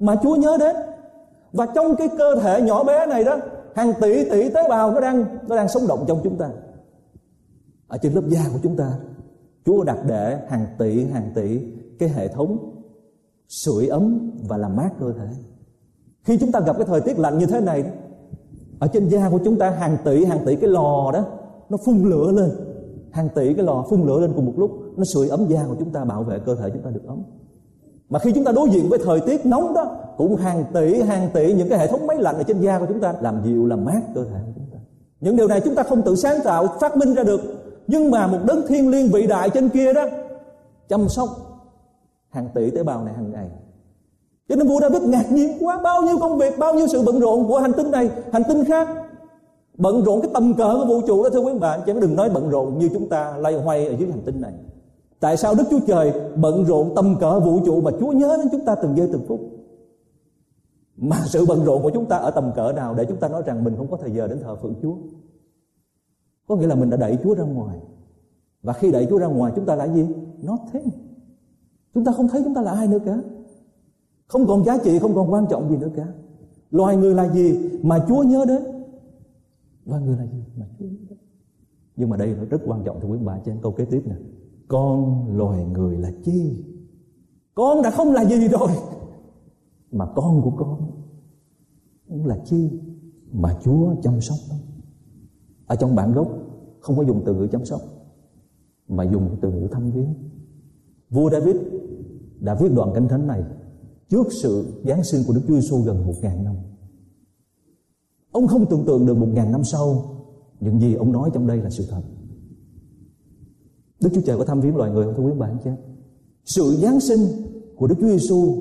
Mà 0.00 0.16
chúa 0.22 0.36
nhớ 0.36 0.56
đến. 0.60 0.76
Và 1.52 1.66
trong 1.66 1.96
cái 1.96 2.08
cơ 2.18 2.36
thể 2.42 2.62
nhỏ 2.62 2.84
bé 2.84 3.06
này 3.06 3.24
đó, 3.24 3.36
hàng 3.74 3.92
tỷ 4.00 4.30
tỷ 4.30 4.50
tế 4.50 4.68
bào 4.68 4.92
nó 4.92 5.00
đang 5.00 5.24
nó 5.48 5.56
đang 5.56 5.68
sống 5.68 5.86
động 5.88 6.04
trong 6.08 6.20
chúng 6.24 6.36
ta. 6.36 6.50
Ở 7.88 7.98
trên 7.98 8.12
lớp 8.12 8.22
da 8.28 8.40
của 8.52 8.58
chúng 8.62 8.76
ta, 8.76 8.92
Chúa 9.66 9.84
đặt 9.84 9.98
để 10.06 10.40
hàng 10.48 10.66
tỷ 10.78 11.04
hàng 11.04 11.30
tỷ 11.34 11.60
cái 11.98 12.08
hệ 12.08 12.28
thống 12.28 12.73
sưởi 13.48 13.86
ấm 13.86 14.30
và 14.48 14.56
làm 14.56 14.76
mát 14.76 14.90
cơ 15.00 15.12
thể. 15.12 15.26
Khi 16.22 16.38
chúng 16.38 16.52
ta 16.52 16.60
gặp 16.60 16.76
cái 16.78 16.86
thời 16.86 17.00
tiết 17.00 17.18
lạnh 17.18 17.38
như 17.38 17.46
thế 17.46 17.60
này 17.60 17.84
ở 18.78 18.86
trên 18.86 19.08
da 19.08 19.28
của 19.30 19.38
chúng 19.44 19.58
ta 19.58 19.70
hàng 19.70 19.96
tỷ 20.04 20.24
hàng 20.24 20.38
tỷ 20.46 20.56
cái 20.56 20.70
lò 20.70 21.10
đó, 21.12 21.24
nó 21.68 21.76
phun 21.84 22.02
lửa 22.02 22.32
lên. 22.32 22.50
Hàng 23.10 23.28
tỷ 23.34 23.54
cái 23.54 23.64
lò 23.64 23.84
phun 23.90 24.06
lửa 24.06 24.20
lên 24.20 24.32
cùng 24.36 24.46
một 24.46 24.52
lúc, 24.56 24.70
nó 24.96 25.04
sưởi 25.04 25.28
ấm 25.28 25.46
da 25.48 25.64
của 25.68 25.76
chúng 25.78 25.90
ta, 25.90 26.04
bảo 26.04 26.22
vệ 26.22 26.38
cơ 26.38 26.54
thể 26.54 26.70
chúng 26.72 26.82
ta 26.82 26.90
được 26.90 27.06
ấm. 27.06 27.22
Mà 28.08 28.18
khi 28.18 28.32
chúng 28.32 28.44
ta 28.44 28.52
đối 28.52 28.70
diện 28.70 28.88
với 28.88 28.98
thời 29.04 29.20
tiết 29.20 29.46
nóng 29.46 29.74
đó, 29.74 29.96
cũng 30.16 30.36
hàng 30.36 30.64
tỷ 30.74 31.02
hàng 31.02 31.30
tỷ 31.34 31.54
những 31.54 31.68
cái 31.68 31.78
hệ 31.78 31.86
thống 31.86 32.06
máy 32.06 32.16
lạnh 32.20 32.36
ở 32.36 32.42
trên 32.42 32.60
da 32.60 32.78
của 32.78 32.86
chúng 32.88 33.00
ta 33.00 33.14
làm 33.20 33.42
dịu, 33.44 33.66
làm 33.66 33.84
mát 33.84 34.00
cơ 34.14 34.24
thể 34.24 34.40
của 34.46 34.52
chúng 34.54 34.66
ta. 34.72 34.78
Những 35.20 35.36
điều 35.36 35.48
này 35.48 35.60
chúng 35.60 35.74
ta 35.74 35.82
không 35.82 36.02
tự 36.02 36.14
sáng 36.14 36.40
tạo, 36.44 36.66
phát 36.80 36.96
minh 36.96 37.14
ra 37.14 37.22
được. 37.22 37.40
Nhưng 37.86 38.10
mà 38.10 38.26
một 38.26 38.38
đấng 38.46 38.66
thiên 38.66 38.90
liêng 38.90 39.08
vĩ 39.08 39.26
đại 39.26 39.50
trên 39.50 39.68
kia 39.68 39.92
đó, 39.92 40.04
chăm 40.88 41.08
sóc 41.08 41.28
hàng 42.34 42.48
tỷ 42.54 42.70
tế 42.70 42.82
bào 42.82 43.04
này 43.04 43.14
hàng 43.14 43.32
ngày. 43.32 43.50
Cho 44.48 44.56
nên 44.56 44.68
vua 44.68 44.80
David 44.80 45.02
ngạc 45.02 45.32
nhiên 45.32 45.58
quá, 45.60 45.80
bao 45.82 46.02
nhiêu 46.02 46.18
công 46.20 46.38
việc, 46.38 46.58
bao 46.58 46.74
nhiêu 46.74 46.86
sự 46.86 47.02
bận 47.06 47.20
rộn 47.20 47.48
của 47.48 47.58
hành 47.58 47.72
tinh 47.72 47.90
này, 47.90 48.10
hành 48.32 48.42
tinh 48.48 48.64
khác. 48.64 48.88
Bận 49.78 50.04
rộn 50.04 50.20
cái 50.20 50.30
tầm 50.34 50.54
cỡ 50.54 50.76
của 50.78 50.86
vũ 50.86 51.00
trụ 51.06 51.22
đó, 51.22 51.30
thưa 51.30 51.40
quý 51.40 51.58
bạn 51.58 51.80
chứ 51.86 52.00
đừng 52.00 52.16
nói 52.16 52.30
bận 52.34 52.50
rộn 52.50 52.78
như 52.78 52.88
chúng 52.92 53.08
ta 53.08 53.36
lay 53.36 53.54
hoay 53.54 53.86
ở 53.86 53.94
dưới 53.98 54.10
hành 54.10 54.22
tinh 54.24 54.40
này. 54.40 54.52
Tại 55.20 55.36
sao 55.36 55.54
Đức 55.54 55.64
Chúa 55.70 55.80
Trời 55.86 56.12
bận 56.36 56.64
rộn 56.64 56.92
tầm 56.96 57.16
cỡ 57.20 57.40
vũ 57.40 57.60
trụ 57.64 57.80
mà 57.80 57.90
Chúa 58.00 58.12
nhớ 58.12 58.36
đến 58.36 58.48
chúng 58.52 58.64
ta 58.64 58.74
từng 58.74 58.96
giây 58.96 59.08
từng 59.12 59.24
phút? 59.28 59.40
Mà 60.96 61.16
sự 61.26 61.46
bận 61.46 61.64
rộn 61.64 61.82
của 61.82 61.90
chúng 61.90 62.06
ta 62.06 62.16
ở 62.16 62.30
tầm 62.30 62.52
cỡ 62.56 62.72
nào 62.72 62.94
để 62.94 63.04
chúng 63.04 63.16
ta 63.16 63.28
nói 63.28 63.42
rằng 63.46 63.64
mình 63.64 63.76
không 63.76 63.90
có 63.90 63.96
thời 63.96 64.10
giờ 64.10 64.28
đến 64.28 64.38
thờ 64.42 64.56
phượng 64.62 64.74
Chúa? 64.82 64.94
Có 66.48 66.56
nghĩa 66.56 66.66
là 66.66 66.74
mình 66.74 66.90
đã 66.90 66.96
đẩy 66.96 67.18
Chúa 67.24 67.34
ra 67.34 67.44
ngoài. 67.44 67.78
Và 68.62 68.72
khi 68.72 68.92
đẩy 68.92 69.06
Chúa 69.10 69.18
ra 69.18 69.26
ngoài, 69.26 69.52
chúng 69.56 69.66
ta 69.66 69.74
là 69.74 69.88
gì? 69.88 70.06
Nothing 70.42 70.90
chúng 71.94 72.04
ta 72.04 72.12
không 72.12 72.28
thấy 72.28 72.42
chúng 72.44 72.54
ta 72.54 72.62
là 72.62 72.70
ai 72.70 72.88
nữa 72.88 72.98
cả. 73.04 73.22
Không 74.26 74.46
còn 74.46 74.64
giá 74.64 74.78
trị, 74.84 74.98
không 74.98 75.14
còn 75.14 75.32
quan 75.32 75.46
trọng 75.50 75.70
gì 75.70 75.76
nữa 75.76 75.90
cả. 75.96 76.12
Loài 76.70 76.96
người 76.96 77.14
là 77.14 77.32
gì 77.32 77.58
mà 77.82 78.04
Chúa 78.08 78.22
nhớ 78.22 78.44
đến? 78.48 78.62
Loài 79.84 80.02
người 80.02 80.16
là 80.16 80.26
gì 80.26 80.38
mà 80.56 80.66
Chúa 80.78 80.84
nhớ 80.84 80.98
đến? 81.10 81.18
Nhưng 81.96 82.08
mà 82.08 82.16
đây 82.16 82.34
nó 82.38 82.44
rất 82.44 82.62
quan 82.66 82.84
trọng, 82.84 83.00
thưa 83.00 83.08
quý 83.08 83.18
bà 83.24 83.38
trên 83.44 83.58
câu 83.62 83.72
kế 83.72 83.84
tiếp 83.84 84.02
nè. 84.06 84.14
Con 84.68 85.24
loài 85.36 85.64
người 85.64 85.98
là 85.98 86.12
chi? 86.24 86.64
Con 87.54 87.82
đã 87.82 87.90
không 87.90 88.12
là 88.12 88.24
gì 88.24 88.48
rồi, 88.48 88.70
mà 89.92 90.06
con 90.16 90.42
của 90.42 90.50
con 90.50 90.90
cũng 92.08 92.26
là 92.26 92.38
chi 92.44 92.70
mà 93.32 93.58
Chúa 93.64 93.94
chăm 94.02 94.20
sóc 94.20 94.38
đó. 94.50 94.56
Ở 95.66 95.76
trong 95.76 95.94
bản 95.94 96.12
gốc, 96.12 96.28
không 96.80 96.96
có 96.96 97.02
dùng 97.02 97.22
từ 97.26 97.34
ngữ 97.34 97.46
chăm 97.52 97.64
sóc, 97.64 97.80
mà 98.88 99.04
dùng 99.04 99.36
từ 99.42 99.52
ngữ 99.52 99.68
thăm 99.70 99.90
viếng. 99.90 100.14
Vua 101.10 101.30
David 101.30 101.56
đã 102.44 102.54
viết 102.54 102.68
đoạn 102.74 102.90
kinh 102.94 103.08
thánh 103.08 103.26
này 103.26 103.42
trước 104.08 104.26
sự 104.42 104.82
giáng 104.84 105.04
sinh 105.04 105.20
của 105.26 105.34
Đức 105.34 105.40
Chúa 105.48 105.54
Giêsu 105.54 105.82
gần 105.82 106.06
một 106.06 106.14
ngàn 106.22 106.44
năm. 106.44 106.54
Ông 108.32 108.46
không 108.46 108.66
tưởng 108.70 108.84
tượng 108.86 109.06
được 109.06 109.16
một 109.18 109.28
ngàn 109.32 109.52
năm 109.52 109.64
sau 109.64 110.14
những 110.60 110.80
gì 110.80 110.94
ông 110.94 111.12
nói 111.12 111.30
trong 111.34 111.46
đây 111.46 111.58
là 111.58 111.70
sự 111.70 111.84
thật. 111.90 112.02
Đức 114.00 114.10
Chúa 114.14 114.20
Trời 114.20 114.38
có 114.38 114.44
thăm 114.44 114.60
viếng 114.60 114.76
loài 114.76 114.90
người 114.90 115.04
không 115.04 115.14
thưa 115.14 115.22
quý 115.22 115.38
bạn 115.38 115.56
chứ? 115.64 115.70
Sự 116.44 116.76
giáng 116.82 117.00
sinh 117.00 117.20
của 117.76 117.86
Đức 117.86 117.94
Chúa 118.00 118.08
Giêsu 118.08 118.56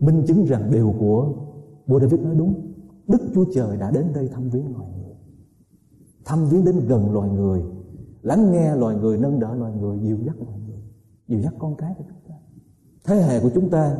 minh 0.00 0.24
chứng 0.26 0.44
rằng 0.44 0.70
điều 0.70 0.94
của 0.98 1.34
vua 1.86 2.00
David 2.00 2.20
nói 2.20 2.34
đúng. 2.34 2.72
Đức 3.08 3.22
Chúa 3.34 3.44
Trời 3.54 3.76
đã 3.76 3.90
đến 3.90 4.06
đây 4.14 4.28
thăm 4.28 4.50
viếng 4.50 4.76
loài 4.76 4.90
người. 5.02 5.14
Thăm 6.24 6.48
viếng 6.48 6.64
đến 6.64 6.80
gần 6.88 7.12
loài 7.12 7.30
người, 7.30 7.62
lắng 8.22 8.52
nghe 8.52 8.76
loài 8.76 8.96
người, 8.96 9.18
nâng 9.18 9.40
đỡ 9.40 9.54
loài 9.54 9.72
người, 9.72 9.98
dìu 10.02 10.18
dắt 10.26 10.36
loài 10.38 10.58
người, 10.68 10.80
dìu 11.28 11.40
dắt 11.40 11.54
con 11.58 11.76
cái 11.76 11.94
của 11.98 12.04
chúng. 12.08 12.21
Thế 13.04 13.16
hệ 13.16 13.40
của 13.40 13.50
chúng 13.54 13.70
ta 13.70 13.96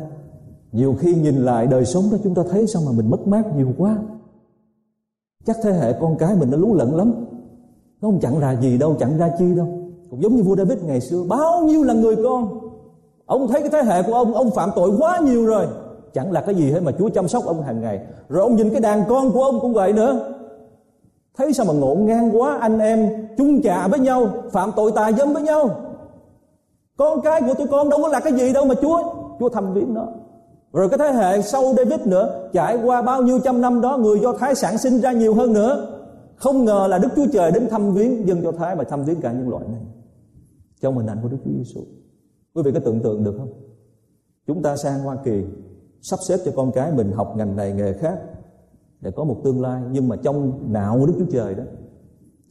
nhiều 0.71 0.95
khi 0.99 1.15
nhìn 1.15 1.35
lại 1.35 1.67
đời 1.67 1.85
sống 1.85 2.03
đó 2.11 2.17
chúng 2.23 2.35
ta 2.35 2.41
thấy 2.51 2.67
sao 2.67 2.81
mà 2.85 2.91
mình 2.91 3.09
mất 3.09 3.27
mát 3.27 3.55
nhiều 3.55 3.73
quá. 3.77 3.97
Chắc 5.45 5.57
thế 5.63 5.71
hệ 5.71 5.93
con 5.93 6.17
cái 6.17 6.35
mình 6.35 6.51
nó 6.51 6.57
lú 6.57 6.73
lẫn 6.73 6.95
lắm. 6.95 7.13
Nó 8.01 8.09
không 8.09 8.19
chẳng 8.19 8.39
ra 8.39 8.51
gì 8.51 8.77
đâu, 8.77 8.95
chẳng 8.99 9.17
ra 9.17 9.31
chi 9.39 9.55
đâu. 9.55 9.67
Cũng 10.09 10.21
giống 10.21 10.35
như 10.35 10.43
vua 10.43 10.55
David 10.55 10.77
ngày 10.83 11.01
xưa, 11.01 11.23
bao 11.27 11.63
nhiêu 11.63 11.83
là 11.83 11.93
người 11.93 12.15
con. 12.23 12.59
Ông 13.25 13.47
thấy 13.47 13.61
cái 13.61 13.69
thế 13.69 13.83
hệ 13.83 14.03
của 14.03 14.13
ông, 14.13 14.33
ông 14.33 14.51
phạm 14.51 14.69
tội 14.75 14.91
quá 14.99 15.19
nhiều 15.19 15.45
rồi 15.45 15.67
chẳng 16.13 16.31
là 16.31 16.41
cái 16.41 16.55
gì 16.55 16.71
hết 16.71 16.79
mà 16.83 16.91
Chúa 16.99 17.09
chăm 17.09 17.27
sóc 17.27 17.45
ông 17.45 17.61
hàng 17.61 17.81
ngày. 17.81 17.99
Rồi 18.29 18.41
ông 18.41 18.55
nhìn 18.55 18.69
cái 18.69 18.81
đàn 18.81 19.03
con 19.09 19.31
của 19.31 19.43
ông 19.43 19.59
cũng 19.59 19.73
vậy 19.73 19.93
nữa. 19.93 20.33
Thấy 21.37 21.53
sao 21.53 21.65
mà 21.65 21.73
ngộ 21.73 21.95
ngang 21.95 22.41
quá 22.41 22.57
anh 22.61 22.79
em 22.79 23.27
chung 23.37 23.61
chạ 23.61 23.87
với 23.87 23.99
nhau, 23.99 24.27
phạm 24.51 24.71
tội 24.75 24.91
tà 24.91 25.11
dâm 25.11 25.33
với 25.33 25.43
nhau. 25.43 25.69
Con 26.97 27.21
cái 27.21 27.41
của 27.41 27.53
tụi 27.53 27.67
con 27.67 27.89
đâu 27.89 27.99
có 28.01 28.07
là 28.07 28.19
cái 28.19 28.33
gì 28.33 28.53
đâu 28.53 28.65
mà 28.65 28.75
Chúa, 28.81 29.03
Chúa 29.39 29.49
thăm 29.49 29.73
viếng 29.73 29.93
nó. 29.93 30.07
Rồi 30.73 30.89
cái 30.89 30.97
thế 30.97 31.11
hệ 31.11 31.41
sau 31.41 31.73
David 31.77 32.07
nữa, 32.07 32.49
trải 32.53 32.77
qua 32.83 33.01
bao 33.01 33.21
nhiêu 33.21 33.39
trăm 33.43 33.61
năm 33.61 33.81
đó 33.81 33.97
người 33.97 34.19
Do 34.19 34.33
Thái 34.33 34.55
sản 34.55 34.77
sinh 34.77 35.01
ra 35.01 35.11
nhiều 35.11 35.33
hơn 35.33 35.53
nữa. 35.53 35.99
Không 36.35 36.65
ngờ 36.65 36.87
là 36.89 36.97
Đức 36.97 37.09
Chúa 37.15 37.27
Trời 37.33 37.51
đến 37.51 37.67
thăm 37.69 37.93
viếng 37.93 38.27
dân 38.27 38.43
Do 38.43 38.51
Thái 38.51 38.75
và 38.75 38.83
thăm 38.83 39.03
viếng 39.03 39.21
cả 39.21 39.31
nhân 39.31 39.49
loại 39.49 39.65
này. 39.71 39.81
Trong 40.81 40.97
hình 40.97 41.07
ảnh 41.07 41.17
của 41.21 41.29
Đức 41.29 41.37
Chúa 41.45 41.51
Giêsu. 41.57 41.81
Quý 42.55 42.61
vị 42.65 42.71
có 42.73 42.79
tưởng 42.79 42.99
tượng 42.99 43.23
được 43.23 43.35
không? 43.37 43.53
Chúng 44.47 44.61
ta 44.61 44.75
sang 44.75 44.99
Hoa 44.99 45.17
Kỳ 45.23 45.43
sắp 46.01 46.19
xếp 46.27 46.37
cho 46.45 46.51
con 46.55 46.71
cái 46.71 46.91
mình 46.91 47.11
học 47.11 47.33
ngành 47.37 47.55
này 47.55 47.71
nghề 47.71 47.93
khác 47.93 48.19
để 49.01 49.11
có 49.11 49.23
một 49.23 49.37
tương 49.43 49.61
lai 49.61 49.81
nhưng 49.91 50.07
mà 50.07 50.15
trong 50.15 50.59
não 50.73 50.97
của 50.99 51.05
Đức 51.05 51.13
Chúa 51.19 51.31
Trời 51.31 51.55
đó 51.55 51.63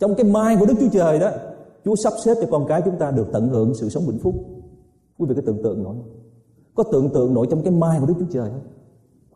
trong 0.01 0.15
cái 0.15 0.27
mai 0.27 0.57
của 0.57 0.67
Đức 0.67 0.75
Chúa 0.81 0.89
Trời 0.93 1.19
đó 1.19 1.31
Chúa 1.85 1.95
sắp 2.05 2.13
xếp 2.25 2.35
cho 2.41 2.47
con 2.51 2.67
cái 2.69 2.83
chúng 2.85 2.99
ta 2.99 3.11
được 3.11 3.27
tận 3.33 3.49
hưởng 3.49 3.75
sự 3.75 3.89
sống 3.89 4.03
vĩnh 4.07 4.19
phúc. 4.19 4.35
Quý 5.19 5.27
vị 5.29 5.35
có 5.35 5.43
tưởng 5.47 5.63
tượng 5.63 5.83
nổi. 5.83 5.97
Có 6.75 6.85
tưởng 6.93 7.11
tượng 7.11 7.35
nổi 7.35 7.47
trong 7.51 7.63
cái 7.63 7.73
mai 7.73 8.01
của 8.01 8.07
Đức 8.07 8.15
Chúa 8.19 8.27
Trời 8.31 8.51
không? 8.51 8.63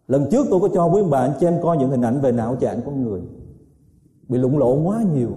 Lần 0.08 0.26
trước 0.30 0.46
tôi 0.50 0.60
có 0.60 0.68
cho 0.74 0.86
quý 0.86 1.02
bạn 1.10 1.32
cho 1.40 1.48
em 1.48 1.62
coi 1.62 1.76
những 1.76 1.90
hình 1.90 2.02
ảnh 2.02 2.20
về 2.20 2.32
não 2.32 2.56
trạng 2.56 2.80
con 2.84 3.02
người. 3.02 3.20
Bị 4.28 4.38
lụng 4.38 4.58
lộ 4.58 4.82
quá 4.84 5.02
nhiều. 5.14 5.30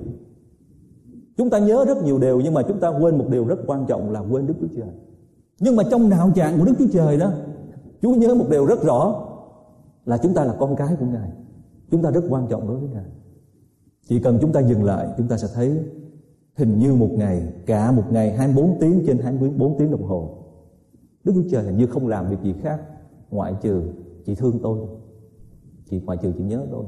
Chúng 1.38 1.50
ta 1.50 1.60
nhớ 1.60 1.86
rất 1.86 2.04
nhiều 2.04 2.20
điều 2.20 2.42
nhưng 2.42 2.54
mà 2.54 2.62
chúng 2.68 2.80
ta 2.80 2.88
quên 2.88 3.18
một 3.18 3.26
điều 3.30 3.46
rất 3.46 3.60
quan 3.68 3.86
trọng 3.86 4.12
là 4.12 4.20
quên 4.20 4.48
Đức 4.48 4.54
Chúa 4.62 4.68
Trời. 4.76 4.90
Nhưng 5.60 5.76
mà 5.76 5.84
trong 5.92 6.10
não 6.10 6.32
trạng 6.36 6.60
của 6.60 6.66
Đức 6.66 6.74
Chúa 6.80 6.88
Trời 6.92 7.18
đó 7.18 7.32
Chúa 8.02 8.16
nhớ 8.16 8.36
một 8.36 8.46
điều 8.50 8.66
rất 8.66 8.84
rõ 8.84 9.26
là 10.06 10.18
chúng 10.18 10.34
ta 10.34 10.44
là 10.44 10.56
con 10.60 10.76
cái 10.76 10.96
của 11.00 11.06
Ngài. 11.06 11.30
Chúng 11.92 12.02
ta 12.02 12.12
rất 12.12 12.24
quan 12.30 12.48
trọng 12.48 12.68
đối 12.68 12.78
với 12.78 12.90
Ngài. 12.90 13.06
Chỉ 14.08 14.20
cần 14.20 14.38
chúng 14.42 14.52
ta 14.52 14.60
dừng 14.60 14.84
lại, 14.84 15.08
chúng 15.18 15.28
ta 15.28 15.38
sẽ 15.38 15.48
thấy 15.54 15.84
hình 16.60 16.80
như 16.80 16.96
một 16.96 17.10
ngày, 17.12 17.42
cả 17.66 17.92
một 17.92 18.04
ngày 18.12 18.32
24 18.32 18.78
tiếng 18.80 19.04
trên 19.08 19.18
24 19.18 19.78
tiếng 19.78 19.92
đồng 19.92 20.04
hồ. 20.04 20.30
Đức 21.24 21.34
Chúa 21.36 21.50
Trời 21.52 21.64
hình 21.64 21.78
như 21.78 21.88
không 21.88 22.08
làm 22.08 22.30
việc 22.30 22.38
gì 22.44 22.54
khác 22.62 22.80
ngoại 23.32 23.56
trừ 23.62 23.84
chỉ 24.26 24.36
thương 24.36 24.60
tôi. 24.64 24.80
Chỉ 25.90 26.02
ngoại 26.06 26.18
trừ 26.22 26.34
chỉ 26.38 26.44
nhớ 26.44 26.66
tôi. 26.72 26.84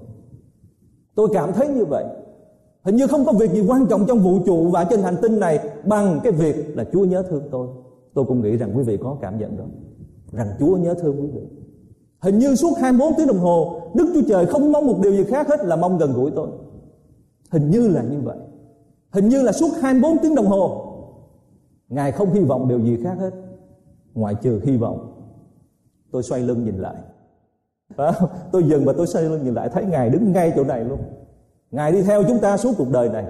Tôi 1.16 1.30
cảm 1.34 1.54
thấy 1.54 1.68
như 1.68 1.86
vậy. 1.86 2.06
Hình 2.84 2.96
như 2.96 3.08
không 3.08 3.26
có 3.26 3.32
việc 3.32 3.52
gì 3.52 3.62
quan 3.68 3.86
trọng 3.90 4.06
trong 4.08 4.20
vũ 4.20 4.40
trụ 4.46 4.70
và 4.70 4.84
trên 4.84 5.02
hành 5.02 5.16
tinh 5.22 5.40
này 5.40 5.60
bằng 5.86 6.20
cái 6.24 6.32
việc 6.32 6.78
là 6.78 6.84
Chúa 6.94 7.06
nhớ 7.06 7.24
thương 7.30 7.44
tôi. 7.52 7.68
Tôi 8.14 8.26
cũng 8.26 8.42
nghĩ 8.42 8.58
rằng 8.58 8.78
quý 8.78 8.84
vị 8.84 8.98
có 8.98 9.18
cảm 9.22 9.40
nhận 9.40 9.58
đó 9.58 9.66
rằng 10.32 10.48
Chúa 10.60 10.78
nhớ 10.78 10.94
thương 10.94 11.22
quý 11.22 11.28
vị. 11.28 11.42
Hình 12.20 12.40
như 12.40 12.56
suốt 12.56 12.74
24 12.82 13.14
tiếng 13.18 13.28
đồng 13.28 13.40
hồ 13.40 13.82
Đức 13.94 14.12
Chúa 14.14 14.28
Trời 14.28 14.46
không 14.46 14.72
mong 14.72 14.88
một 14.88 15.00
điều 15.04 15.12
gì 15.12 15.24
khác 15.24 15.48
hết 15.48 15.66
là 15.66 15.76
mong 15.76 15.98
gần 15.98 16.14
gũi 16.14 16.32
tôi. 16.36 16.48
Hình 17.52 17.70
như 17.70 17.88
là 17.88 18.04
như 18.04 18.20
vậy. 18.24 18.38
Hình 19.12 19.30
như 19.30 19.42
là 19.42 19.52
suốt 19.52 19.70
24 19.82 20.18
tiếng 20.18 20.36
đồng 20.36 20.48
hồ. 20.48 20.88
Ngài 21.90 22.12
không 22.12 22.34
hy 22.34 22.42
vọng 22.42 22.68
điều 22.68 22.80
gì 22.80 22.98
khác 23.04 23.16
hết. 23.20 23.32
Ngoại 24.14 24.36
trừ 24.36 24.62
hy 24.64 24.78
vọng 24.78 25.08
Tôi 26.12 26.24
xoay 26.24 26.42
lưng 26.42 26.64
nhìn 26.64 26.78
lại. 26.78 26.96
À, 27.98 28.14
Tôi 28.52 28.64
dừng 28.64 28.86
và 28.86 28.94
tôi 28.98 29.08
xoay 29.08 29.26
lưng 29.26 29.44
nhìn 29.44 29.54
lại 29.54 29.70
Thấy 29.70 29.86
Ngài 29.86 30.10
đứng 30.10 30.32
ngay 30.32 30.54
chỗ 30.56 30.64
này 30.64 30.84
luôn. 30.84 31.00
Ngài 31.72 31.92
đi 31.92 32.02
theo 32.02 32.24
chúng 32.28 32.40
ta 32.40 32.58
suốt 32.58 32.72
cuộc 32.78 32.90
đời 32.92 33.10
này. 33.10 33.26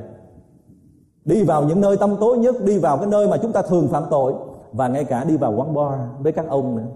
Đi 1.26 1.44
vào 1.44 1.64
những 1.64 1.82
nơi 1.82 1.98
tâm 1.98 2.16
tối 2.20 2.38
nhất 2.38 2.56
Đi 2.66 2.78
vào 2.78 2.98
cái 2.98 3.08
nơi 3.08 3.28
mà 3.28 3.38
chúng 3.42 3.52
ta 3.52 3.62
thường 3.62 3.88
phạm 3.88 4.04
tội 4.10 4.34
và 4.72 4.88
ngay 4.88 5.04
cả 5.04 5.24
đi 5.24 5.38
vào 5.38 5.54
quán 5.56 5.74
bar 5.74 6.00
với 6.20 6.32
các 6.32 6.48
ông 6.48 6.76
nữa. 6.76 6.88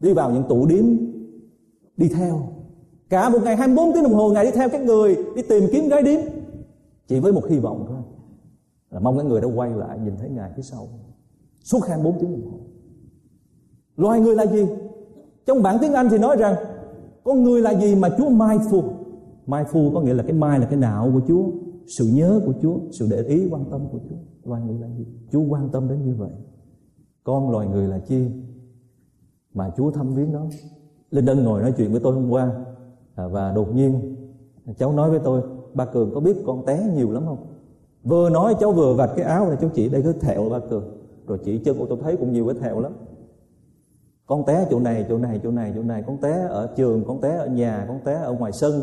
Đi 0.00 0.12
vào 0.12 0.30
những 0.30 0.42
tủ 0.48 0.66
điếm 0.66 0.84
đi 1.96 2.08
theo. 2.08 2.40
Cả 3.08 3.28
một 3.28 3.38
ngày 3.42 3.56
24 3.56 3.92
tiếng 3.94 4.02
đồng 4.02 4.14
hồ 4.14 4.30
ngài 4.30 4.44
đi 4.44 4.50
theo 4.50 4.68
các 4.68 4.80
người 4.80 5.16
đi 5.36 5.42
tìm 5.42 5.64
kiếm 5.72 5.88
gái 5.88 6.02
điếm. 6.02 6.20
Chỉ 7.08 7.20
với 7.20 7.32
một 7.32 7.48
hy 7.48 7.58
vọng 7.58 7.84
thôi 7.88 7.93
là 8.94 9.00
mong 9.00 9.16
cái 9.16 9.26
người 9.26 9.40
đó 9.40 9.48
quay 9.54 9.70
lại 9.70 9.98
nhìn 9.98 10.16
thấy 10.16 10.30
ngài 10.30 10.50
phía 10.56 10.62
sau. 10.62 10.88
Suốt 11.64 11.80
24 11.88 12.20
tiếng 12.20 12.32
đồng 12.32 12.50
hồ. 12.50 12.58
Loài 13.96 14.20
người 14.20 14.34
là 14.34 14.46
gì? 14.46 14.66
Trong 15.46 15.62
bản 15.62 15.78
tiếng 15.80 15.92
Anh 15.92 16.08
thì 16.10 16.18
nói 16.18 16.36
rằng 16.36 16.54
con 17.24 17.42
người 17.42 17.60
là 17.60 17.80
gì 17.80 17.94
mà 17.94 18.08
Chúa 18.18 18.30
mindful 18.30 18.92
mindful 19.46 19.94
có 19.94 20.00
nghĩa 20.00 20.14
là 20.14 20.22
cái 20.22 20.32
mai 20.32 20.60
là 20.60 20.66
cái 20.66 20.78
não 20.78 21.10
của 21.12 21.20
Chúa, 21.28 21.44
sự 21.98 22.10
nhớ 22.14 22.40
của 22.46 22.52
Chúa, 22.62 22.78
sự 22.90 23.08
để 23.10 23.22
ý, 23.22 23.48
quan 23.50 23.64
tâm 23.70 23.86
của 23.92 23.98
Chúa. 24.08 24.16
Loài 24.50 24.62
người 24.62 24.78
là 24.78 24.88
gì? 24.88 25.06
Chúa 25.32 25.42
quan 25.48 25.68
tâm 25.72 25.88
đến 25.88 26.04
như 26.04 26.14
vậy. 26.14 26.30
Con 27.24 27.50
loài 27.50 27.68
người 27.68 27.88
là 27.88 27.98
chi? 27.98 28.26
Mà 29.54 29.70
Chúa 29.76 29.90
thăm 29.90 30.14
viếng 30.14 30.32
nó. 30.32 30.46
Linh 31.10 31.24
Đơn 31.24 31.44
ngồi 31.44 31.62
nói 31.62 31.74
chuyện 31.76 31.90
với 31.90 32.00
tôi 32.00 32.14
hôm 32.14 32.30
qua 32.30 32.64
à, 33.14 33.26
và 33.26 33.52
đột 33.52 33.74
nhiên, 33.74 34.16
cháu 34.78 34.92
nói 34.92 35.10
với 35.10 35.20
tôi, 35.24 35.42
ba 35.74 35.84
Cường, 35.84 36.14
có 36.14 36.20
biết 36.20 36.36
con 36.46 36.66
té 36.66 36.90
nhiều 36.96 37.10
lắm 37.10 37.22
không? 37.26 37.53
Vừa 38.04 38.30
nói 38.30 38.54
cháu 38.60 38.72
vừa 38.72 38.94
vạch 38.94 39.10
cái 39.16 39.24
áo 39.24 39.48
này 39.48 39.56
cháu 39.60 39.70
chỉ 39.74 39.88
đây 39.88 40.02
cái 40.02 40.12
thẹo 40.20 40.48
ba 40.50 40.58
Cường 40.58 40.84
rồi 41.26 41.38
chỉ 41.44 41.58
chân 41.58 41.78
của 41.78 41.86
tôi 41.86 41.98
thấy 42.02 42.16
cũng 42.16 42.32
nhiều 42.32 42.46
cái 42.46 42.54
thẹo 42.54 42.80
lắm. 42.80 42.92
Con 44.26 44.44
té 44.46 44.66
chỗ 44.70 44.80
này 44.80 45.06
chỗ 45.08 45.18
này 45.18 45.40
chỗ 45.42 45.50
này 45.50 45.72
chỗ 45.74 45.82
này. 45.82 46.02
Con 46.06 46.18
té 46.18 46.46
ở 46.48 46.72
trường, 46.76 47.04
con 47.04 47.20
té 47.20 47.36
ở 47.36 47.46
nhà, 47.46 47.84
con 47.88 48.00
té 48.04 48.14
ở 48.14 48.32
ngoài 48.32 48.52
sân. 48.52 48.82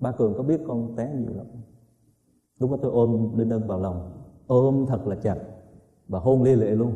Ba 0.00 0.12
cường 0.12 0.34
có 0.36 0.42
biết 0.42 0.60
con 0.68 0.96
té 0.96 1.10
nhiều 1.18 1.30
lắm? 1.36 1.46
Lúc 2.58 2.70
đó 2.70 2.76
tôi 2.82 2.90
ôm 2.90 3.38
linh 3.38 3.50
ân 3.50 3.66
vào 3.66 3.80
lòng. 3.80 4.10
Ôm 4.46 4.86
thật 4.88 5.06
là 5.06 5.16
chặt 5.16 5.36
và 6.08 6.18
hôn 6.18 6.42
lia 6.42 6.56
lệ 6.56 6.70
luôn. 6.70 6.92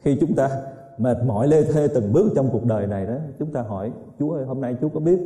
Khi 0.00 0.16
chúng 0.20 0.34
ta 0.34 0.62
mệt 0.98 1.18
mỏi 1.26 1.48
lê 1.48 1.64
thê 1.72 1.88
từng 1.88 2.12
bước 2.12 2.32
trong 2.36 2.48
cuộc 2.52 2.64
đời 2.64 2.86
này 2.86 3.06
đó, 3.06 3.16
chúng 3.38 3.52
ta 3.52 3.62
hỏi, 3.62 3.92
chúa 4.18 4.32
ơi, 4.32 4.44
hôm 4.44 4.60
nay 4.60 4.76
chú 4.80 4.88
có 4.88 5.00
biết 5.00 5.20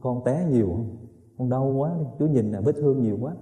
con 0.00 0.24
té 0.24 0.46
nhiều 0.50 0.66
không? 0.66 0.96
Con 1.38 1.48
đau 1.48 1.74
quá 1.76 1.94
đi. 1.98 2.04
Chú 2.18 2.26
nhìn 2.26 2.52
là 2.52 2.60
vết 2.60 2.72
thương 2.72 3.02
nhiều 3.02 3.18
quá 3.20 3.32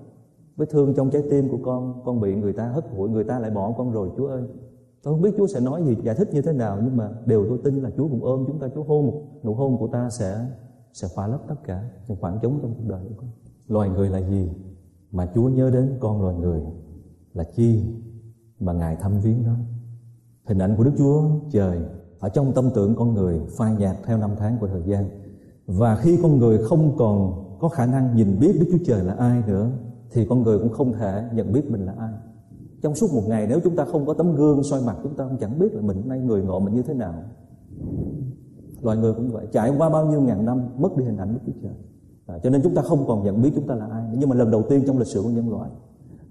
vết 0.62 0.70
thương 0.70 0.94
trong 0.94 1.10
trái 1.10 1.22
tim 1.30 1.48
của 1.48 1.58
con 1.62 2.02
con 2.04 2.20
bị 2.20 2.34
người 2.34 2.52
ta 2.52 2.68
hất 2.68 2.84
hủi, 2.96 3.08
người 3.08 3.24
ta 3.24 3.38
lại 3.38 3.50
bỏ 3.50 3.74
con 3.78 3.92
rồi, 3.92 4.10
Chúa 4.16 4.26
ơi. 4.26 4.42
Tôi 5.02 5.14
không 5.14 5.22
biết 5.22 5.30
Chúa 5.36 5.46
sẽ 5.46 5.60
nói 5.60 5.82
gì, 5.84 5.96
giải 6.02 6.14
thích 6.14 6.28
như 6.32 6.42
thế 6.42 6.52
nào, 6.52 6.78
nhưng 6.84 6.96
mà 6.96 7.10
đều 7.26 7.46
tôi 7.48 7.58
tin 7.64 7.74
là 7.74 7.90
Chúa 7.96 8.08
cũng 8.08 8.24
ôm 8.24 8.44
chúng 8.46 8.58
ta. 8.58 8.68
Chúa 8.74 8.82
hôn 8.82 9.06
một, 9.06 9.22
nụ 9.44 9.54
hôn 9.54 9.78
của 9.78 9.86
ta 9.86 10.10
sẽ 10.10 10.46
sẽ 10.92 11.08
khỏa 11.14 11.26
lấp 11.26 11.40
tất 11.48 11.54
cả 11.64 11.90
những 12.08 12.18
khoảng 12.20 12.38
trống 12.42 12.58
trong 12.62 12.74
cuộc 12.74 12.84
đời 12.88 13.00
của 13.08 13.14
con. 13.16 13.30
Loài 13.68 13.88
người 13.88 14.08
là 14.10 14.18
gì 14.18 14.50
mà 15.12 15.26
Chúa 15.34 15.48
nhớ 15.48 15.70
đến 15.70 15.96
con 16.00 16.22
loài 16.22 16.36
người 16.36 16.60
là 17.34 17.44
chi 17.44 17.84
mà 18.60 18.72
Ngài 18.72 18.96
thăm 18.96 19.20
viếng 19.20 19.44
đó 19.44 19.52
hình 20.44 20.58
ảnh 20.58 20.76
của 20.76 20.84
Đức 20.84 20.92
Chúa 20.98 21.22
trời 21.50 21.80
ở 22.20 22.28
trong 22.28 22.52
tâm 22.52 22.70
tưởng 22.74 22.94
con 22.96 23.14
người 23.14 23.40
phai 23.56 23.74
nhạt 23.74 23.96
theo 24.04 24.18
năm 24.18 24.30
tháng 24.38 24.56
của 24.60 24.66
thời 24.66 24.82
gian. 24.82 25.04
Và 25.66 25.96
khi 25.96 26.18
con 26.22 26.38
người 26.38 26.58
không 26.58 26.96
còn 26.98 27.44
có 27.60 27.68
khả 27.68 27.86
năng 27.86 28.16
nhìn 28.16 28.40
biết 28.40 28.56
Đức 28.60 28.66
Chúa 28.72 28.84
Trời 28.86 29.04
là 29.04 29.14
ai 29.14 29.42
nữa 29.46 29.70
thì 30.12 30.26
con 30.28 30.42
người 30.42 30.58
cũng 30.58 30.72
không 30.72 30.92
thể 30.92 31.24
nhận 31.34 31.52
biết 31.52 31.70
mình 31.70 31.86
là 31.86 31.94
ai. 31.98 32.12
Trong 32.82 32.94
suốt 32.94 33.06
một 33.14 33.22
ngày 33.28 33.46
nếu 33.48 33.60
chúng 33.64 33.76
ta 33.76 33.84
không 33.84 34.06
có 34.06 34.14
tấm 34.14 34.34
gương 34.36 34.62
soi 34.62 34.80
mặt 34.86 34.96
chúng 35.02 35.14
ta 35.14 35.24
không 35.28 35.38
chẳng 35.40 35.58
biết 35.58 35.74
là 35.74 35.82
mình 35.82 35.96
hôm 35.96 36.08
nay 36.08 36.18
người 36.18 36.42
ngộ 36.42 36.60
mình 36.60 36.74
như 36.74 36.82
thế 36.82 36.94
nào. 36.94 37.14
Loài 38.82 38.96
người 38.96 39.14
cũng 39.14 39.30
vậy 39.32 39.46
trải 39.52 39.72
qua 39.78 39.90
bao 39.90 40.06
nhiêu 40.06 40.20
ngàn 40.20 40.44
năm 40.44 40.68
mất 40.76 40.96
đi 40.96 41.04
hình 41.04 41.16
ảnh 41.16 41.34
Đức 41.34 41.40
Chúa 41.46 41.52
Trời. 41.62 41.72
À, 42.26 42.38
cho 42.42 42.50
nên 42.50 42.62
chúng 42.62 42.74
ta 42.74 42.82
không 42.82 43.04
còn 43.06 43.24
nhận 43.24 43.42
biết 43.42 43.50
chúng 43.54 43.66
ta 43.66 43.74
là 43.74 43.86
ai 43.86 44.02
nhưng 44.18 44.28
mà 44.28 44.36
lần 44.36 44.50
đầu 44.50 44.62
tiên 44.62 44.82
trong 44.86 44.98
lịch 44.98 45.08
sử 45.08 45.22
của 45.22 45.30
nhân 45.30 45.50
loại 45.50 45.70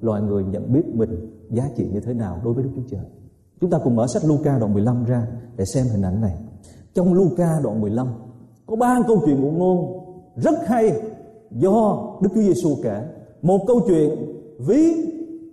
loài 0.02 0.22
người 0.22 0.44
nhận 0.44 0.74
biết 0.74 0.84
mình 0.94 1.10
giá 1.50 1.70
trị 1.76 1.90
như 1.94 2.00
thế 2.00 2.14
nào 2.14 2.42
đối 2.44 2.54
với 2.54 2.64
Đức 2.64 2.70
Chúa 2.76 2.82
Trời. 2.90 3.06
Chúng 3.62 3.70
ta 3.70 3.80
cùng 3.84 3.96
mở 3.96 4.08
sách 4.08 4.26
Luca 4.26 4.60
đoạn 4.60 4.74
15 4.74 5.04
ra 5.04 5.28
để 5.58 5.66
xem 5.66 5.86
hình 5.92 6.02
ảnh 6.02 6.22
này. 6.22 6.38
Trong 6.94 7.14
Luca 7.14 7.60
đoạn 7.64 7.82
15 7.82 8.08
có 8.66 8.76
ba 8.76 9.00
câu 9.08 9.22
chuyện 9.26 9.42
ngụ 9.42 9.52
ngôn 9.52 10.02
rất 10.36 10.68
hay 10.68 11.02
do 11.52 12.08
Đức 12.22 12.30
Chúa 12.36 12.42
Giêsu 12.42 12.70
kể 12.84 13.08
một 13.42 13.68
câu 13.68 13.82
chuyện 13.88 14.10
ví 14.60 14.94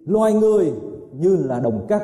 loài 0.06 0.32
người 0.32 0.72
như 1.12 1.36
là 1.36 1.60
đồng 1.60 1.86
cắt 1.88 2.02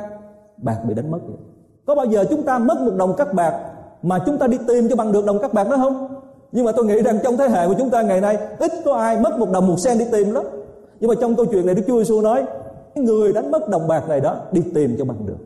bạc 0.57 0.79
bị 0.87 0.93
đánh 0.93 1.11
mất 1.11 1.19
vậy. 1.27 1.37
Có 1.85 1.95
bao 1.95 2.05
giờ 2.05 2.25
chúng 2.29 2.43
ta 2.43 2.59
mất 2.59 2.81
một 2.81 2.91
đồng 2.97 3.13
cắt 3.17 3.33
bạc 3.33 3.71
mà 4.01 4.19
chúng 4.25 4.37
ta 4.37 4.47
đi 4.47 4.57
tìm 4.67 4.89
cho 4.89 4.95
bằng 4.95 5.11
được 5.11 5.25
đồng 5.25 5.39
cắt 5.39 5.53
bạc 5.53 5.67
đó 5.69 5.77
không? 5.77 6.07
Nhưng 6.51 6.65
mà 6.65 6.71
tôi 6.71 6.85
nghĩ 6.85 7.01
rằng 7.01 7.19
trong 7.23 7.37
thế 7.37 7.47
hệ 7.47 7.67
của 7.67 7.75
chúng 7.77 7.89
ta 7.89 8.01
ngày 8.01 8.21
nay 8.21 8.37
ít 8.59 8.71
có 8.85 8.93
ai 8.93 9.19
mất 9.21 9.39
một 9.39 9.47
đồng 9.51 9.67
một 9.67 9.79
sen 9.79 9.97
đi 9.97 10.05
tìm 10.11 10.31
lắm. 10.31 10.43
Nhưng 10.99 11.07
mà 11.07 11.15
trong 11.21 11.35
câu 11.35 11.45
chuyện 11.45 11.65
này 11.65 11.75
Đức 11.75 11.81
Chúa 11.87 11.97
Giêsu 11.97 12.21
nói 12.21 12.45
người 12.95 13.33
đánh 13.33 13.51
mất 13.51 13.69
đồng 13.69 13.87
bạc 13.87 14.09
này 14.09 14.21
đó 14.21 14.37
đi 14.51 14.61
tìm 14.73 14.95
cho 14.97 15.05
bằng 15.05 15.25
được. 15.25 15.37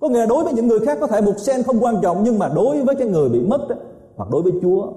Có 0.00 0.08
nghĩa 0.08 0.18
là 0.18 0.26
đối 0.26 0.44
với 0.44 0.52
những 0.52 0.66
người 0.66 0.80
khác 0.80 0.98
có 1.00 1.06
thể 1.06 1.20
một 1.20 1.38
sen 1.38 1.62
không 1.62 1.80
quan 1.80 1.94
trọng 2.02 2.24
nhưng 2.24 2.38
mà 2.38 2.50
đối 2.54 2.84
với 2.84 2.94
cái 2.94 3.08
người 3.08 3.28
bị 3.28 3.40
mất 3.40 3.68
đó, 3.68 3.76
hoặc 4.16 4.30
đối 4.30 4.42
với 4.42 4.52
Chúa 4.62 4.92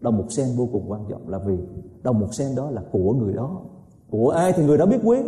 đồng 0.00 0.16
một 0.16 0.24
sen 0.28 0.46
vô 0.56 0.68
cùng 0.72 0.82
quan 0.88 1.00
trọng 1.10 1.28
là 1.28 1.38
vì 1.38 1.56
đồng 2.02 2.20
một 2.20 2.34
sen 2.34 2.54
đó 2.56 2.70
là 2.70 2.82
của 2.92 3.12
người 3.12 3.34
đó. 3.34 3.50
Của 4.16 4.30
ai 4.30 4.52
thì 4.52 4.64
người 4.64 4.78
đó 4.78 4.86
biết 4.86 4.98
quý 5.04 5.18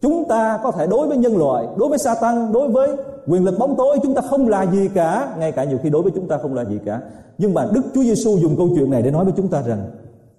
Chúng 0.00 0.24
ta 0.28 0.60
có 0.62 0.70
thể 0.70 0.86
đối 0.86 1.08
với 1.08 1.16
nhân 1.16 1.36
loại, 1.36 1.66
đối 1.78 1.88
với 1.88 1.98
sa 1.98 2.14
tăng 2.14 2.52
đối 2.52 2.68
với 2.68 2.96
quyền 3.26 3.44
lực 3.44 3.58
bóng 3.58 3.76
tối 3.76 3.98
chúng 4.02 4.14
ta 4.14 4.22
không 4.22 4.48
là 4.48 4.66
gì 4.66 4.88
cả, 4.94 5.36
ngay 5.38 5.52
cả 5.52 5.64
nhiều 5.64 5.78
khi 5.82 5.90
đối 5.90 6.02
với 6.02 6.12
chúng 6.14 6.28
ta 6.28 6.38
không 6.38 6.54
là 6.54 6.64
gì 6.64 6.78
cả. 6.84 7.00
Nhưng 7.38 7.54
mà 7.54 7.68
Đức 7.74 7.82
Chúa 7.94 8.02
Giêsu 8.02 8.36
dùng 8.36 8.56
câu 8.56 8.68
chuyện 8.74 8.90
này 8.90 9.02
để 9.02 9.10
nói 9.10 9.24
với 9.24 9.34
chúng 9.36 9.48
ta 9.48 9.62
rằng 9.62 9.90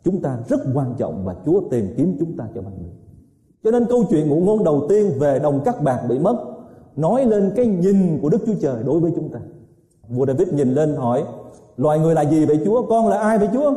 chúng 0.04 0.22
ta 0.22 0.38
rất 0.50 0.60
quan 0.74 0.94
trọng 0.98 1.26
và 1.26 1.36
Chúa 1.46 1.62
tìm 1.72 1.94
kiếm 1.98 2.16
chúng 2.20 2.38
ta 2.38 2.46
cho 2.56 2.62
bằng 2.62 2.74
được. 2.80 2.90
Cho 3.64 3.72
nên 3.72 3.86
câu 3.86 4.04
chuyện 4.10 4.30
ngụ 4.30 4.36
ngôn 4.36 4.64
đầu 4.64 4.86
tiên 4.90 5.12
về 5.20 5.40
đồng 5.40 5.62
cắt 5.66 5.82
bạc 5.84 6.02
bị 6.10 6.20
mất 6.20 6.36
nói 6.96 7.26
lên 7.26 7.52
cái 7.56 7.66
nhìn 7.66 8.20
của 8.22 8.30
Đức 8.30 8.40
Chúa 8.46 8.56
Trời 8.62 8.84
đối 8.86 9.00
với 9.00 9.12
chúng 9.16 9.30
ta. 9.30 9.40
Vua 10.10 10.26
David 10.26 10.48
nhìn 10.48 10.74
lên 10.74 10.96
hỏi 10.96 11.24
loài 11.78 12.00
người 12.00 12.16
là 12.16 12.22
gì 12.22 12.46
vậy 12.46 12.60
Chúa? 12.66 12.82
Con 12.82 13.08
là 13.08 13.20
ai 13.20 13.38
vậy 13.38 13.50
Chúa? 13.54 13.74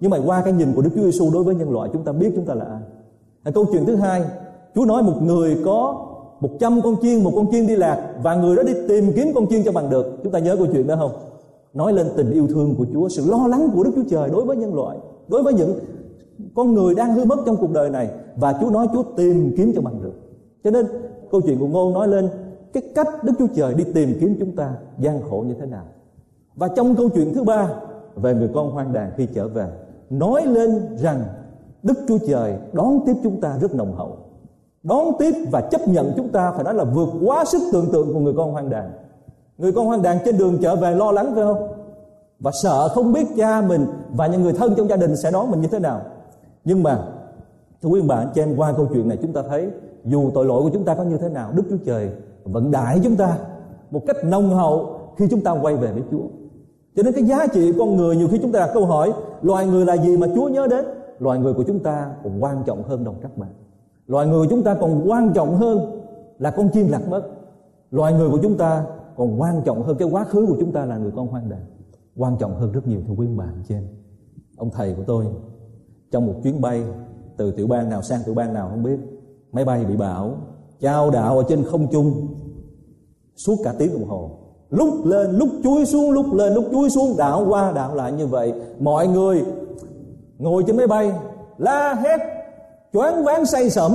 Nhưng 0.00 0.10
mà 0.10 0.18
qua 0.26 0.42
cái 0.42 0.52
nhìn 0.52 0.72
của 0.74 0.82
Đức 0.82 0.90
Chúa 0.94 1.02
Giêsu 1.02 1.30
đối 1.32 1.44
với 1.44 1.54
nhân 1.54 1.70
loại 1.70 1.90
chúng 1.92 2.04
ta 2.04 2.12
biết 2.12 2.32
chúng 2.36 2.46
ta 2.46 2.54
là 2.54 2.64
ai. 2.64 2.97
Câu 3.54 3.64
chuyện 3.72 3.86
thứ 3.86 3.96
hai 3.96 4.22
Chúa 4.74 4.84
nói 4.84 5.02
một 5.02 5.22
người 5.22 5.58
có 5.64 6.06
một 6.40 6.50
trăm 6.60 6.82
con 6.82 6.96
chiên, 7.02 7.24
một 7.24 7.32
con 7.34 7.50
chiên 7.52 7.66
đi 7.66 7.76
lạc 7.76 8.14
và 8.22 8.34
người 8.34 8.56
đó 8.56 8.62
đi 8.62 8.72
tìm 8.88 9.12
kiếm 9.16 9.32
con 9.34 9.46
chiên 9.46 9.64
cho 9.64 9.72
bằng 9.72 9.90
được. 9.90 10.18
Chúng 10.22 10.32
ta 10.32 10.38
nhớ 10.38 10.56
câu 10.56 10.66
chuyện 10.72 10.86
đó 10.86 10.96
không? 10.98 11.12
Nói 11.74 11.92
lên 11.92 12.06
tình 12.16 12.30
yêu 12.30 12.46
thương 12.46 12.74
của 12.78 12.86
Chúa, 12.92 13.08
sự 13.08 13.30
lo 13.30 13.46
lắng 13.46 13.70
của 13.74 13.84
Đức 13.84 13.90
Chúa 13.96 14.02
Trời 14.10 14.30
đối 14.30 14.44
với 14.44 14.56
nhân 14.56 14.74
loại, 14.74 14.98
đối 15.28 15.42
với 15.42 15.54
những 15.54 15.78
con 16.54 16.74
người 16.74 16.94
đang 16.94 17.14
hư 17.14 17.24
mất 17.24 17.38
trong 17.46 17.56
cuộc 17.56 17.72
đời 17.72 17.90
này 17.90 18.10
và 18.36 18.58
Chúa 18.60 18.70
nói 18.70 18.86
Chúa 18.92 19.02
tìm 19.16 19.54
kiếm 19.56 19.72
cho 19.74 19.80
bằng 19.80 20.02
được. 20.02 20.14
Cho 20.64 20.70
nên 20.70 20.86
câu 21.30 21.40
chuyện 21.40 21.58
của 21.58 21.66
Ngôn 21.66 21.92
nói 21.92 22.08
lên 22.08 22.28
cái 22.72 22.82
cách 22.94 23.08
Đức 23.24 23.32
Chúa 23.38 23.46
Trời 23.54 23.74
đi 23.74 23.84
tìm 23.94 24.16
kiếm 24.20 24.36
chúng 24.40 24.56
ta 24.56 24.74
gian 24.98 25.20
khổ 25.30 25.44
như 25.48 25.54
thế 25.60 25.66
nào. 25.66 25.84
Và 26.54 26.68
trong 26.68 26.94
câu 26.96 27.08
chuyện 27.08 27.34
thứ 27.34 27.44
ba 27.44 27.70
về 28.16 28.34
người 28.34 28.50
con 28.54 28.70
hoang 28.70 28.92
đàn 28.92 29.10
khi 29.16 29.26
trở 29.34 29.48
về 29.48 29.66
nói 30.10 30.46
lên 30.46 30.96
rằng 30.96 31.24
Đức 31.88 31.98
Chúa 32.08 32.18
Trời 32.28 32.54
đón 32.72 33.00
tiếp 33.06 33.14
chúng 33.22 33.40
ta 33.40 33.58
rất 33.60 33.74
nồng 33.74 33.96
hậu. 33.96 34.16
Đón 34.82 35.12
tiếp 35.18 35.34
và 35.52 35.60
chấp 35.60 35.88
nhận 35.88 36.12
chúng 36.16 36.28
ta 36.28 36.52
phải 36.52 36.64
nói 36.64 36.74
là 36.74 36.84
vượt 36.84 37.08
quá 37.24 37.44
sức 37.44 37.62
tưởng 37.72 37.88
tượng 37.92 38.14
của 38.14 38.20
người 38.20 38.34
con 38.36 38.52
hoang 38.52 38.70
đàn. 38.70 38.90
Người 39.58 39.72
con 39.72 39.86
hoang 39.86 40.02
đàn 40.02 40.18
trên 40.24 40.38
đường 40.38 40.58
trở 40.62 40.76
về 40.76 40.94
lo 40.94 41.12
lắng, 41.12 41.32
phải 41.34 41.44
không? 41.44 41.68
Và 42.40 42.50
sợ 42.62 42.88
không 42.88 43.12
biết 43.12 43.26
cha 43.36 43.60
mình 43.60 43.86
và 44.10 44.26
những 44.26 44.42
người 44.42 44.52
thân 44.52 44.74
trong 44.76 44.88
gia 44.88 44.96
đình 44.96 45.16
sẽ 45.16 45.30
đón 45.30 45.50
mình 45.50 45.60
như 45.60 45.68
thế 45.68 45.78
nào. 45.78 46.00
Nhưng 46.64 46.82
mà, 46.82 46.98
thưa 47.82 47.88
quý 47.88 48.00
bạn 48.00 48.28
trên 48.34 48.56
qua 48.56 48.72
câu 48.76 48.86
chuyện 48.92 49.08
này 49.08 49.18
chúng 49.22 49.32
ta 49.32 49.42
thấy, 49.48 49.68
dù 50.04 50.30
tội 50.34 50.44
lỗi 50.44 50.62
của 50.62 50.70
chúng 50.72 50.84
ta 50.84 50.94
có 50.94 51.02
như 51.02 51.16
thế 51.16 51.28
nào, 51.28 51.50
đức 51.54 51.62
chúa 51.70 51.76
trời 51.86 52.10
vẫn 52.44 52.70
đại 52.70 53.00
chúng 53.04 53.16
ta 53.16 53.38
một 53.90 54.00
cách 54.06 54.16
nồng 54.24 54.50
hậu 54.50 55.00
khi 55.16 55.28
chúng 55.30 55.40
ta 55.40 55.50
quay 55.50 55.76
về 55.76 55.92
với 55.92 56.02
chúa. 56.10 56.24
Cho 56.96 57.02
nên 57.02 57.12
cái 57.12 57.24
giá 57.24 57.46
trị 57.46 57.72
con 57.78 57.96
người 57.96 58.16
nhiều 58.16 58.28
khi 58.30 58.38
chúng 58.42 58.52
ta 58.52 58.60
đặt 58.60 58.70
câu 58.74 58.86
hỏi, 58.86 59.12
loài 59.42 59.66
người 59.66 59.86
là 59.86 59.96
gì 59.96 60.16
mà 60.16 60.26
chúa 60.34 60.48
nhớ 60.48 60.66
đến? 60.66 60.84
Loài 61.18 61.38
người 61.38 61.54
của 61.54 61.62
chúng 61.62 61.78
ta 61.78 62.14
còn 62.24 62.42
quan 62.42 62.62
trọng 62.66 62.82
hơn 62.82 63.04
đồng 63.04 63.16
các 63.20 63.38
bạn 63.38 63.50
loài 64.08 64.26
người 64.26 64.46
của 64.46 64.50
chúng 64.50 64.62
ta 64.62 64.74
còn 64.74 65.10
quan 65.10 65.32
trọng 65.34 65.56
hơn 65.56 66.00
là 66.38 66.50
con 66.50 66.68
chim 66.68 66.88
lạc 66.88 67.08
mất. 67.08 67.22
Loài 67.90 68.12
người 68.12 68.30
của 68.30 68.38
chúng 68.42 68.56
ta 68.56 68.86
còn 69.16 69.40
quan 69.40 69.62
trọng 69.64 69.82
hơn, 69.82 69.96
cái 69.98 70.08
quá 70.08 70.24
khứ 70.24 70.46
của 70.46 70.56
chúng 70.60 70.72
ta 70.72 70.84
là 70.84 70.96
người 70.96 71.12
con 71.16 71.26
hoang 71.26 71.48
đàn. 71.48 71.60
Quan 72.16 72.36
trọng 72.38 72.54
hơn 72.56 72.72
rất 72.72 72.86
nhiều, 72.86 73.00
thưa 73.06 73.14
quý 73.16 73.26
bạn 73.36 73.62
trên 73.68 73.88
ông 74.56 74.70
thầy 74.70 74.94
của 74.94 75.02
tôi, 75.06 75.26
trong 76.10 76.26
một 76.26 76.34
chuyến 76.42 76.60
bay 76.60 76.82
từ 77.36 77.50
tiểu 77.50 77.66
bang 77.66 77.88
nào 77.88 78.02
sang 78.02 78.20
tiểu 78.26 78.34
bang 78.34 78.54
nào 78.54 78.68
không 78.68 78.82
biết, 78.82 78.98
máy 79.52 79.64
bay 79.64 79.84
bị 79.84 79.96
bão, 79.96 80.36
chao 80.80 81.10
đạo 81.10 81.38
ở 81.38 81.44
trên 81.48 81.64
không 81.64 81.86
trung, 81.92 82.26
suốt 83.36 83.56
cả 83.64 83.74
tiếng 83.78 83.92
đồng 83.92 84.08
hồ. 84.08 84.30
Lúc 84.70 84.88
lên, 85.04 85.30
lúc 85.30 85.48
chuối 85.64 85.86
xuống, 85.86 86.10
lúc 86.10 86.26
lên, 86.34 86.52
lúc 86.54 86.64
chuối 86.72 86.90
xuống, 86.90 87.16
đảo 87.18 87.46
qua 87.48 87.72
đảo 87.72 87.94
lại 87.94 88.12
như 88.12 88.26
vậy. 88.26 88.52
Mọi 88.80 89.08
người 89.08 89.44
ngồi 90.38 90.64
trên 90.66 90.76
máy 90.76 90.86
bay, 90.86 91.12
la 91.58 91.94
hét, 91.94 92.18
choáng 92.92 93.24
váng 93.24 93.46
say 93.46 93.70
sẩm. 93.70 93.92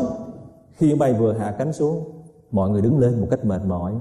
Khi 0.71 0.95
bay 0.95 1.13
vừa 1.13 1.34
hạ 1.34 1.56
cánh 1.58 1.73
xuống, 1.73 2.03
mọi 2.51 2.69
người 2.69 2.82
đứng 2.82 2.99
lên 2.99 3.21
một 3.21 3.27
cách 3.32 3.45
mệt 3.45 3.62
mỏi. 3.67 3.93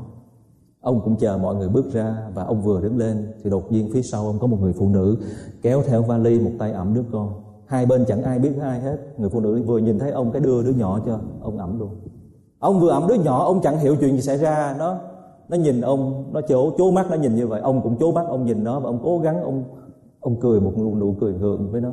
Ông 0.80 1.00
cũng 1.04 1.16
chờ 1.16 1.38
mọi 1.38 1.54
người 1.54 1.68
bước 1.68 1.92
ra 1.92 2.16
và 2.34 2.44
ông 2.44 2.62
vừa 2.62 2.80
đứng 2.80 2.98
lên 2.98 3.32
thì 3.44 3.50
đột 3.50 3.72
nhiên 3.72 3.90
phía 3.92 4.02
sau 4.02 4.26
ông 4.26 4.38
có 4.38 4.46
một 4.46 4.56
người 4.60 4.72
phụ 4.72 4.88
nữ 4.88 5.16
kéo 5.62 5.82
theo 5.86 6.02
vali 6.02 6.40
một 6.40 6.50
tay 6.58 6.72
ẩm 6.72 6.94
đứa 6.94 7.02
con. 7.12 7.42
Hai 7.66 7.86
bên 7.86 8.04
chẳng 8.08 8.22
ai 8.22 8.38
biết 8.38 8.52
ai 8.60 8.80
hết. 8.80 8.96
Người 9.18 9.30
phụ 9.30 9.40
nữ 9.40 9.62
vừa 9.66 9.78
nhìn 9.78 9.98
thấy 9.98 10.10
ông 10.10 10.32
cái 10.32 10.42
đưa 10.42 10.62
đứa 10.62 10.72
nhỏ 10.72 11.00
cho 11.06 11.18
ông 11.42 11.58
ẩm 11.58 11.78
luôn. 11.78 11.90
Ông 12.58 12.80
vừa 12.80 12.90
ẩm 12.90 13.06
đứa 13.08 13.14
nhỏ, 13.14 13.44
ông 13.44 13.60
chẳng 13.62 13.78
hiểu 13.78 13.96
chuyện 14.00 14.16
gì 14.16 14.20
xảy 14.20 14.38
ra. 14.38 14.74
Nó 14.78 14.98
nó 15.48 15.56
nhìn 15.56 15.80
ông, 15.80 16.24
nó 16.32 16.40
chố 16.48 16.72
chố 16.78 16.90
mắt 16.90 17.06
nó 17.10 17.16
nhìn 17.16 17.36
như 17.36 17.46
vậy. 17.46 17.60
Ông 17.60 17.82
cũng 17.82 17.98
chố 17.98 18.12
mắt, 18.12 18.26
ông 18.28 18.44
nhìn 18.44 18.64
nó 18.64 18.80
và 18.80 18.88
ông 18.88 19.00
cố 19.02 19.18
gắng, 19.18 19.42
ông 19.42 19.64
ông 20.20 20.40
cười 20.40 20.60
một 20.60 20.72
nụ 20.78 21.14
cười 21.20 21.32
gượng 21.32 21.72
với 21.72 21.80
nó 21.80 21.90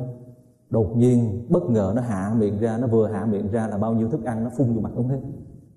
đột 0.70 0.96
nhiên, 0.96 1.46
bất 1.48 1.70
ngờ 1.70 1.92
nó 1.96 2.02
hạ 2.02 2.34
miệng 2.38 2.58
ra, 2.58 2.78
nó 2.78 2.86
vừa 2.86 3.08
hạ 3.08 3.26
miệng 3.26 3.50
ra 3.50 3.66
là 3.66 3.78
bao 3.78 3.94
nhiêu 3.94 4.08
thức 4.08 4.24
ăn 4.24 4.44
nó 4.44 4.50
phun 4.56 4.74
vô 4.74 4.80
mặt 4.80 4.92
ông 4.96 5.08
hết. 5.08 5.20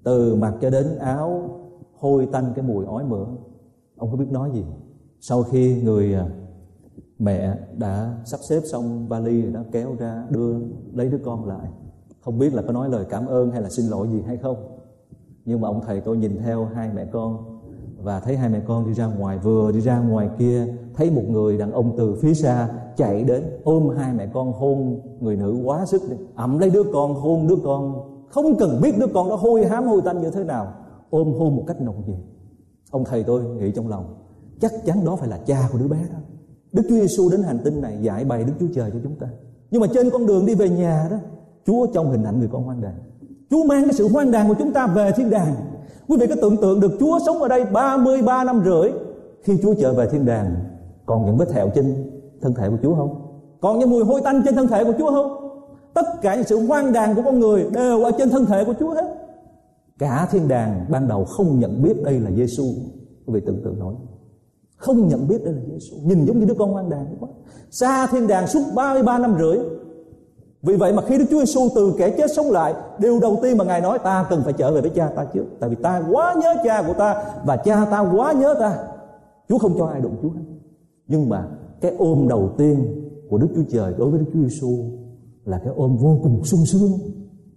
Từ 0.03 0.35
mặt 0.35 0.53
cho 0.61 0.69
đến 0.69 0.97
áo, 0.99 1.49
hôi 1.99 2.27
tanh 2.31 2.51
cái 2.55 2.65
mùi 2.65 2.85
ói 2.85 3.03
mửa. 3.03 3.25
Ông 3.97 4.11
có 4.11 4.17
biết 4.17 4.31
nói 4.31 4.51
gì? 4.53 4.65
Sau 5.19 5.43
khi 5.43 5.81
người 5.83 6.13
à, 6.13 6.29
mẹ 7.19 7.59
đã 7.77 8.17
sắp 8.25 8.39
xếp 8.49 8.61
xong 8.71 9.07
vali 9.07 9.41
rồi 9.41 9.51
đó, 9.51 9.61
kéo 9.71 9.95
ra 9.99 10.25
đưa 10.29 10.55
lấy 10.93 11.09
đứa 11.09 11.19
con 11.25 11.45
lại. 11.45 11.67
Không 12.21 12.39
biết 12.39 12.53
là 12.53 12.61
có 12.61 12.73
nói 12.73 12.89
lời 12.89 13.05
cảm 13.09 13.25
ơn 13.25 13.51
hay 13.51 13.61
là 13.61 13.69
xin 13.69 13.85
lỗi 13.85 14.07
gì 14.07 14.21
hay 14.21 14.37
không. 14.37 14.57
Nhưng 15.45 15.61
mà 15.61 15.67
ông 15.67 15.81
thầy 15.85 16.01
tôi 16.01 16.17
nhìn 16.17 16.37
theo 16.37 16.65
hai 16.65 16.89
mẹ 16.95 17.05
con 17.05 17.52
và 18.03 18.19
thấy 18.19 18.37
hai 18.37 18.49
mẹ 18.49 18.59
con 18.67 18.85
đi 18.85 18.93
ra 18.93 19.05
ngoài, 19.05 19.37
vừa 19.37 19.71
đi 19.71 19.81
ra 19.81 19.99
ngoài 19.99 20.29
kia, 20.39 20.67
thấy 20.93 21.11
một 21.11 21.23
người 21.29 21.57
đàn 21.57 21.71
ông 21.71 21.93
từ 21.97 22.15
phía 22.21 22.33
xa 22.33 22.69
chạy 22.97 23.23
đến 23.23 23.43
ôm 23.63 23.89
hai 23.97 24.13
mẹ 24.13 24.27
con 24.33 24.53
hôn 24.53 24.99
người 25.19 25.35
nữ 25.35 25.61
quá 25.63 25.85
sức 25.85 26.01
đi. 26.09 26.15
Ẩm 26.35 26.59
lấy 26.59 26.69
đứa 26.69 26.83
con, 26.93 27.13
hôn 27.13 27.47
đứa 27.47 27.55
con. 27.63 28.09
Không 28.29 28.57
cần 28.59 28.79
biết 28.81 28.97
đứa 28.99 29.07
con 29.13 29.29
đó 29.29 29.35
hôi 29.35 29.65
hám 29.65 29.87
hôi 29.87 30.01
tanh 30.05 30.21
như 30.21 30.29
thế 30.29 30.43
nào. 30.43 30.73
Ôm 31.09 31.33
hôn 31.39 31.55
một 31.55 31.63
cách 31.67 31.81
nồng 31.81 32.03
nhiệt. 32.07 32.19
Ông 32.91 33.03
thầy 33.05 33.23
tôi 33.23 33.43
nghĩ 33.43 33.71
trong 33.71 33.87
lòng, 33.87 34.15
chắc 34.59 34.71
chắn 34.85 35.05
đó 35.05 35.15
phải 35.15 35.29
là 35.29 35.37
cha 35.37 35.69
của 35.71 35.79
đứa 35.79 35.87
bé 35.87 35.97
đó. 36.13 36.19
Đức 36.71 36.83
Chúa 36.89 36.95
Giêsu 36.95 37.29
đến 37.29 37.43
hành 37.43 37.59
tinh 37.63 37.81
này 37.81 37.97
dạy 38.01 38.25
bày 38.25 38.43
Đức 38.43 38.53
Chúa 38.59 38.67
Trời 38.75 38.91
cho 38.91 38.99
chúng 39.03 39.15
ta. 39.15 39.27
Nhưng 39.71 39.81
mà 39.81 39.87
trên 39.93 40.09
con 40.09 40.25
đường 40.25 40.45
đi 40.45 40.55
về 40.55 40.69
nhà 40.69 41.07
đó, 41.11 41.17
Chúa 41.65 41.87
trong 41.93 42.11
hình 42.11 42.23
ảnh 42.23 42.39
người 42.39 42.49
con 42.51 42.63
hoang 42.63 42.81
đàn 42.81 42.93
Chúa 43.49 43.63
mang 43.63 43.83
cái 43.83 43.93
sự 43.93 44.07
hoang 44.07 44.31
đàn 44.31 44.47
của 44.47 44.55
chúng 44.59 44.73
ta 44.73 44.87
về 44.87 45.11
thiên 45.11 45.29
đàng. 45.29 45.55
Quý 46.07 46.17
vị 46.19 46.27
có 46.27 46.35
tưởng 46.41 46.57
tượng 46.57 46.79
được 46.79 46.91
Chúa 46.99 47.19
sống 47.25 47.41
ở 47.41 47.47
đây 47.47 47.65
33 47.65 48.43
năm 48.43 48.61
rưỡi. 48.65 48.91
Khi 49.41 49.57
Chúa 49.63 49.73
trở 49.73 49.93
về 49.93 50.07
thiên 50.11 50.25
đàng, 50.25 50.55
Còn 51.05 51.25
những 51.25 51.37
vết 51.37 51.49
thẹo 51.49 51.69
trên 51.75 52.11
thân 52.41 52.53
thể 52.53 52.69
của 52.69 52.77
Chúa 52.83 52.95
không? 52.95 53.15
Còn 53.61 53.79
những 53.79 53.89
mùi 53.89 54.03
hôi 54.03 54.21
tanh 54.21 54.41
trên 54.45 54.55
thân 54.55 54.67
thể 54.67 54.83
của 54.83 54.93
Chúa 54.99 55.11
không? 55.11 55.43
tất 55.93 56.21
cả 56.21 56.35
những 56.35 56.43
sự 56.43 56.67
hoang 56.67 56.93
đàn 56.93 57.15
của 57.15 57.21
con 57.25 57.39
người 57.39 57.65
đều 57.73 58.03
ở 58.03 58.11
trên 58.17 58.29
thân 58.29 58.45
thể 58.45 58.63
của 58.63 58.73
Chúa 58.79 58.93
hết. 58.93 59.15
Cả 59.99 60.27
thiên 60.31 60.47
đàng 60.47 60.85
ban 60.89 61.07
đầu 61.07 61.25
không 61.25 61.59
nhận 61.59 61.83
biết 61.83 62.03
đây 62.03 62.19
là 62.19 62.31
Giêsu 62.31 62.63
quý 63.25 63.33
vị 63.33 63.39
tưởng 63.45 63.61
tượng 63.63 63.79
nói 63.79 63.95
không 64.77 65.07
nhận 65.07 65.27
biết 65.27 65.43
đây 65.45 65.53
là 65.53 65.61
Giêsu 65.71 65.97
nhìn 66.03 66.25
giống 66.25 66.39
như 66.39 66.45
đứa 66.45 66.53
con 66.53 66.73
hoang 66.73 66.89
đàn 66.89 67.15
quá. 67.19 67.29
Xa 67.71 68.07
thiên 68.07 68.27
đàng 68.27 68.47
suốt 68.47 68.61
33 68.75 69.19
năm 69.19 69.35
rưỡi 69.39 69.57
vì 70.63 70.75
vậy 70.75 70.93
mà 70.93 71.01
khi 71.01 71.17
Đức 71.17 71.25
Chúa 71.29 71.39
Giêsu 71.39 71.69
từ 71.75 71.93
kẻ 71.97 72.09
chết 72.09 72.31
sống 72.35 72.51
lại, 72.51 72.73
điều 72.99 73.19
đầu 73.19 73.39
tiên 73.41 73.57
mà 73.57 73.65
ngài 73.65 73.81
nói, 73.81 73.99
ta 73.99 74.25
cần 74.29 74.41
phải 74.43 74.53
trở 74.53 74.71
về 74.71 74.81
với 74.81 74.89
cha 74.89 75.07
ta 75.15 75.25
trước, 75.33 75.45
tại 75.59 75.69
vì 75.69 75.75
ta 75.75 76.03
quá 76.11 76.35
nhớ 76.41 76.55
cha 76.63 76.83
của 76.87 76.93
ta 76.93 77.23
và 77.45 77.57
cha 77.57 77.85
ta 77.85 77.99
quá 77.99 78.33
nhớ 78.33 78.55
ta. 78.59 78.77
Chúa 79.49 79.57
không 79.57 79.75
cho 79.77 79.85
ai 79.85 80.01
đụng 80.01 80.15
Chúa 80.21 80.29
nhưng 81.07 81.29
mà 81.29 81.47
cái 81.81 81.95
ôm 81.97 82.27
đầu 82.27 82.49
tiên 82.57 82.85
của 83.29 83.37
Đức 83.37 83.47
Chúa 83.55 83.63
Trời 83.71 83.93
đối 83.97 84.11
với 84.11 84.19
Đức 84.19 84.25
Chúa 84.33 84.41
Giêsu 84.41 84.77
là 85.45 85.57
cái 85.57 85.73
ôm 85.75 85.97
vô 85.97 86.19
cùng 86.23 86.43
sung 86.43 86.65
sướng. 86.65 86.91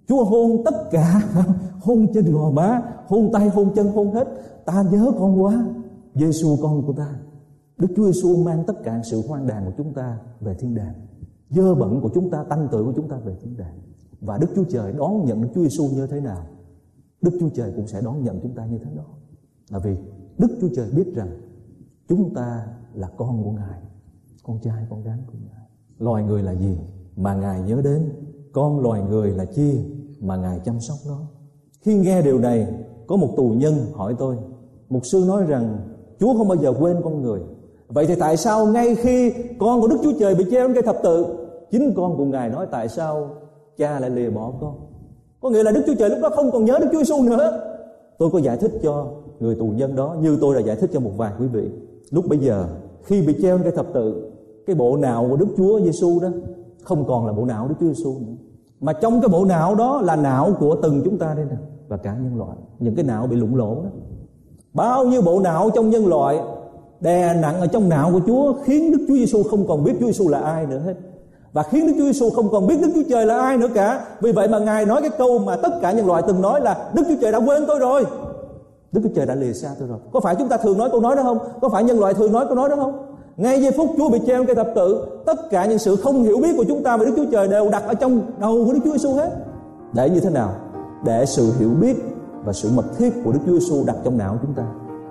Chúa 0.08 0.24
hôn 0.24 0.62
tất 0.64 0.90
cả, 0.90 1.22
hôn 1.80 2.06
trên 2.14 2.32
gò 2.32 2.50
má, 2.50 2.82
hôn 3.06 3.30
tay, 3.32 3.48
hôn 3.48 3.70
chân, 3.74 3.88
hôn 3.88 4.12
hết. 4.12 4.28
Ta 4.64 4.84
nhớ 4.92 5.12
con 5.18 5.42
quá 5.42 5.64
Giêsu 6.14 6.56
con 6.62 6.82
của 6.86 6.92
ta. 6.92 7.08
Đức 7.78 7.88
Chúa 7.96 8.04
Giêsu 8.04 8.36
mang 8.36 8.64
tất 8.66 8.74
cả 8.84 9.00
sự 9.10 9.22
hoang 9.28 9.46
đàn 9.46 9.64
của 9.64 9.72
chúng 9.76 9.92
ta 9.94 10.18
về 10.40 10.54
thiên 10.54 10.74
đàng 10.74 10.94
dơ 11.50 11.74
bẩn 11.74 12.00
của 12.00 12.10
chúng 12.14 12.30
ta 12.30 12.44
tanh 12.44 12.68
tưởi 12.72 12.84
của 12.84 12.92
chúng 12.96 13.08
ta 13.08 13.16
về 13.16 13.36
thiên 13.40 13.56
đàng 13.56 13.78
và 14.20 14.38
Đức 14.38 14.46
Chúa 14.56 14.64
Trời 14.64 14.92
đón 14.92 15.24
nhận 15.24 15.42
Đức 15.42 15.48
Chúa 15.54 15.62
Giêsu 15.62 15.88
như 15.94 16.06
thế 16.06 16.20
nào? 16.20 16.46
Đức 17.22 17.36
Chúa 17.40 17.48
Trời 17.48 17.72
cũng 17.76 17.86
sẽ 17.86 18.00
đón 18.00 18.22
nhận 18.22 18.40
chúng 18.42 18.54
ta 18.54 18.66
như 18.66 18.78
thế 18.78 18.90
đó. 18.96 19.04
Là 19.70 19.78
vì 19.78 19.96
Đức 20.38 20.48
Chúa 20.60 20.68
Trời 20.76 20.90
biết 20.96 21.14
rằng 21.14 21.28
chúng 22.08 22.34
ta 22.34 22.66
là 22.94 23.08
con 23.16 23.44
của 23.44 23.50
Ngài, 23.50 23.80
con 24.42 24.58
trai, 24.62 24.86
con 24.90 25.02
gái 25.02 25.18
của 25.26 25.38
Ngài. 25.46 25.66
Loài 25.98 26.24
người 26.24 26.42
là 26.42 26.54
gì 26.54 26.78
mà 27.16 27.34
Ngài 27.34 27.62
nhớ 27.62 27.80
đến? 27.84 28.12
Con 28.52 28.80
loài 28.80 29.02
người 29.02 29.30
là 29.30 29.44
chi 29.44 29.84
mà 30.20 30.36
Ngài 30.36 30.60
chăm 30.60 30.80
sóc 30.80 30.96
nó? 31.06 31.18
Khi 31.80 31.96
nghe 31.98 32.22
điều 32.22 32.38
này, 32.38 32.74
có 33.06 33.16
một 33.16 33.34
tù 33.36 33.50
nhân 33.50 33.74
hỏi 33.94 34.14
tôi, 34.18 34.36
mục 34.88 35.06
sư 35.06 35.24
nói 35.28 35.44
rằng, 35.44 35.78
Chúa 36.20 36.34
không 36.38 36.48
bao 36.48 36.58
giờ 36.58 36.74
quên 36.80 36.96
con 37.04 37.22
người 37.22 37.40
Vậy 37.88 38.06
thì 38.06 38.14
tại 38.14 38.36
sao 38.36 38.66
ngay 38.66 38.94
khi 38.94 39.32
con 39.58 39.80
của 39.80 39.88
Đức 39.88 39.96
Chúa 40.02 40.12
Trời 40.20 40.34
bị 40.34 40.44
treo 40.50 40.66
trên 40.66 40.74
cây 40.74 40.82
thập 40.82 40.96
tự, 41.02 41.26
Chính 41.70 41.94
con 41.96 42.16
của 42.16 42.24
Ngài 42.24 42.48
nói 42.48 42.66
tại 42.70 42.88
sao 42.88 43.30
cha 43.76 44.00
lại 44.00 44.10
lìa 44.10 44.30
bỏ 44.30 44.52
con? 44.60 44.74
Có 45.40 45.50
nghĩa 45.50 45.62
là 45.62 45.72
Đức 45.72 45.82
Chúa 45.86 45.94
Trời 45.94 46.10
lúc 46.10 46.18
đó 46.22 46.28
không 46.34 46.50
còn 46.50 46.64
nhớ 46.64 46.78
Đức 46.80 46.88
Chúa 46.92 46.98
Giêsu 46.98 47.22
nữa. 47.22 47.60
Tôi 48.18 48.30
có 48.32 48.38
giải 48.38 48.56
thích 48.56 48.72
cho 48.82 49.06
người 49.40 49.54
tù 49.54 49.66
nhân 49.66 49.96
đó 49.96 50.16
Như 50.20 50.38
tôi 50.40 50.54
đã 50.54 50.60
giải 50.60 50.76
thích 50.76 50.90
cho 50.92 51.00
một 51.00 51.10
vài 51.16 51.32
quý 51.40 51.46
vị. 51.46 51.70
Lúc 52.10 52.24
bây 52.28 52.38
giờ, 52.38 52.66
khi 53.02 53.22
bị 53.22 53.36
treo 53.42 53.58
trên 53.58 53.64
cây 53.64 53.72
thập 53.76 53.86
tự, 53.94 54.30
Cái 54.66 54.76
bộ 54.76 54.96
não 54.96 55.26
của 55.30 55.36
Đức 55.36 55.48
Chúa 55.56 55.80
Giêsu 55.80 56.20
đó 56.20 56.28
Không 56.82 57.04
còn 57.08 57.26
là 57.26 57.32
bộ 57.32 57.44
não 57.44 57.62
của 57.62 57.68
Đức 57.68 57.74
Chúa 57.80 57.86
Giêsu 57.86 58.18
nữa. 58.26 58.34
Mà 58.80 58.92
trong 58.92 59.20
cái 59.20 59.28
bộ 59.28 59.44
não 59.44 59.74
đó 59.74 60.00
là 60.04 60.16
não 60.16 60.52
của 60.60 60.76
từng 60.82 61.02
chúng 61.04 61.18
ta 61.18 61.34
đây 61.34 61.44
nè, 61.50 61.56
Và 61.88 61.96
cả 61.96 62.16
nhân 62.22 62.38
loại. 62.38 62.56
Những 62.78 62.94
cái 62.94 63.04
não 63.04 63.26
bị 63.26 63.36
lủng 63.36 63.56
lỗ 63.56 63.74
đó. 63.74 63.90
Bao 64.74 65.04
nhiêu 65.04 65.22
bộ 65.22 65.40
não 65.40 65.70
trong 65.74 65.90
nhân 65.90 66.06
loại 66.06 66.40
đè 67.00 67.34
nặng 67.34 67.60
ở 67.60 67.66
trong 67.66 67.88
não 67.88 68.10
của 68.12 68.20
Chúa 68.26 68.54
khiến 68.64 68.92
Đức 68.92 69.04
Chúa 69.08 69.14
Giêsu 69.14 69.42
không 69.42 69.68
còn 69.68 69.84
biết 69.84 69.92
Chúa 70.00 70.06
Giêsu 70.06 70.28
là 70.28 70.38
ai 70.38 70.66
nữa 70.66 70.80
hết 70.86 70.94
và 71.56 71.62
khiến 71.62 71.86
Đức 71.86 71.92
Chúa 71.98 72.04
Giêsu 72.04 72.30
không 72.30 72.48
còn 72.50 72.66
biết 72.66 72.80
Đức 72.82 72.88
Chúa 72.94 73.02
Trời 73.08 73.26
là 73.26 73.38
ai 73.38 73.56
nữa 73.56 73.68
cả. 73.74 74.00
Vì 74.20 74.32
vậy 74.32 74.48
mà 74.48 74.58
Ngài 74.58 74.86
nói 74.86 75.00
cái 75.00 75.10
câu 75.18 75.38
mà 75.38 75.56
tất 75.56 75.72
cả 75.82 75.92
nhân 75.92 76.06
loại 76.06 76.22
từng 76.26 76.42
nói 76.42 76.60
là 76.60 76.90
Đức 76.94 77.02
Chúa 77.08 77.14
Trời 77.20 77.32
đã 77.32 77.38
quên 77.38 77.64
tôi 77.66 77.78
rồi. 77.78 78.04
Đức 78.92 79.00
Chúa 79.04 79.10
Trời 79.14 79.26
đã 79.26 79.34
lìa 79.34 79.52
xa 79.52 79.68
tôi 79.78 79.88
rồi. 79.88 79.98
Có 80.12 80.20
phải 80.20 80.34
chúng 80.34 80.48
ta 80.48 80.56
thường 80.56 80.78
nói 80.78 80.90
câu 80.90 81.00
nói 81.00 81.16
đó 81.16 81.22
không? 81.22 81.38
Có 81.60 81.68
phải 81.68 81.84
nhân 81.84 82.00
loại 82.00 82.14
thường 82.14 82.32
nói 82.32 82.46
câu 82.46 82.54
nói 82.54 82.68
đó 82.68 82.76
không? 82.76 82.92
Ngay 83.36 83.62
giây 83.62 83.72
phút 83.76 83.90
Chúa 83.96 84.08
bị 84.08 84.20
treo 84.26 84.44
cây 84.46 84.54
thập 84.54 84.68
tự, 84.74 85.06
tất 85.26 85.50
cả 85.50 85.66
những 85.66 85.78
sự 85.78 85.96
không 85.96 86.22
hiểu 86.22 86.38
biết 86.42 86.54
của 86.56 86.64
chúng 86.68 86.82
ta 86.82 86.96
về 86.96 87.06
Đức 87.06 87.12
Chúa 87.16 87.30
Trời 87.32 87.48
đều 87.48 87.68
đặt 87.68 87.82
ở 87.86 87.94
trong 87.94 88.20
đầu 88.40 88.64
của 88.66 88.72
Đức 88.72 88.80
Chúa 88.84 88.92
Giêsu 88.92 89.14
hết. 89.14 89.30
Để 89.92 90.10
như 90.10 90.20
thế 90.20 90.30
nào? 90.30 90.50
Để 91.04 91.26
sự 91.26 91.52
hiểu 91.58 91.70
biết 91.80 91.96
và 92.44 92.52
sự 92.52 92.70
mật 92.74 92.84
thiết 92.98 93.10
của 93.24 93.32
Đức 93.32 93.40
Chúa 93.46 93.58
Giêsu 93.58 93.84
đặt 93.86 93.96
trong 94.04 94.18
não 94.18 94.38
chúng 94.42 94.54
ta 94.54 94.64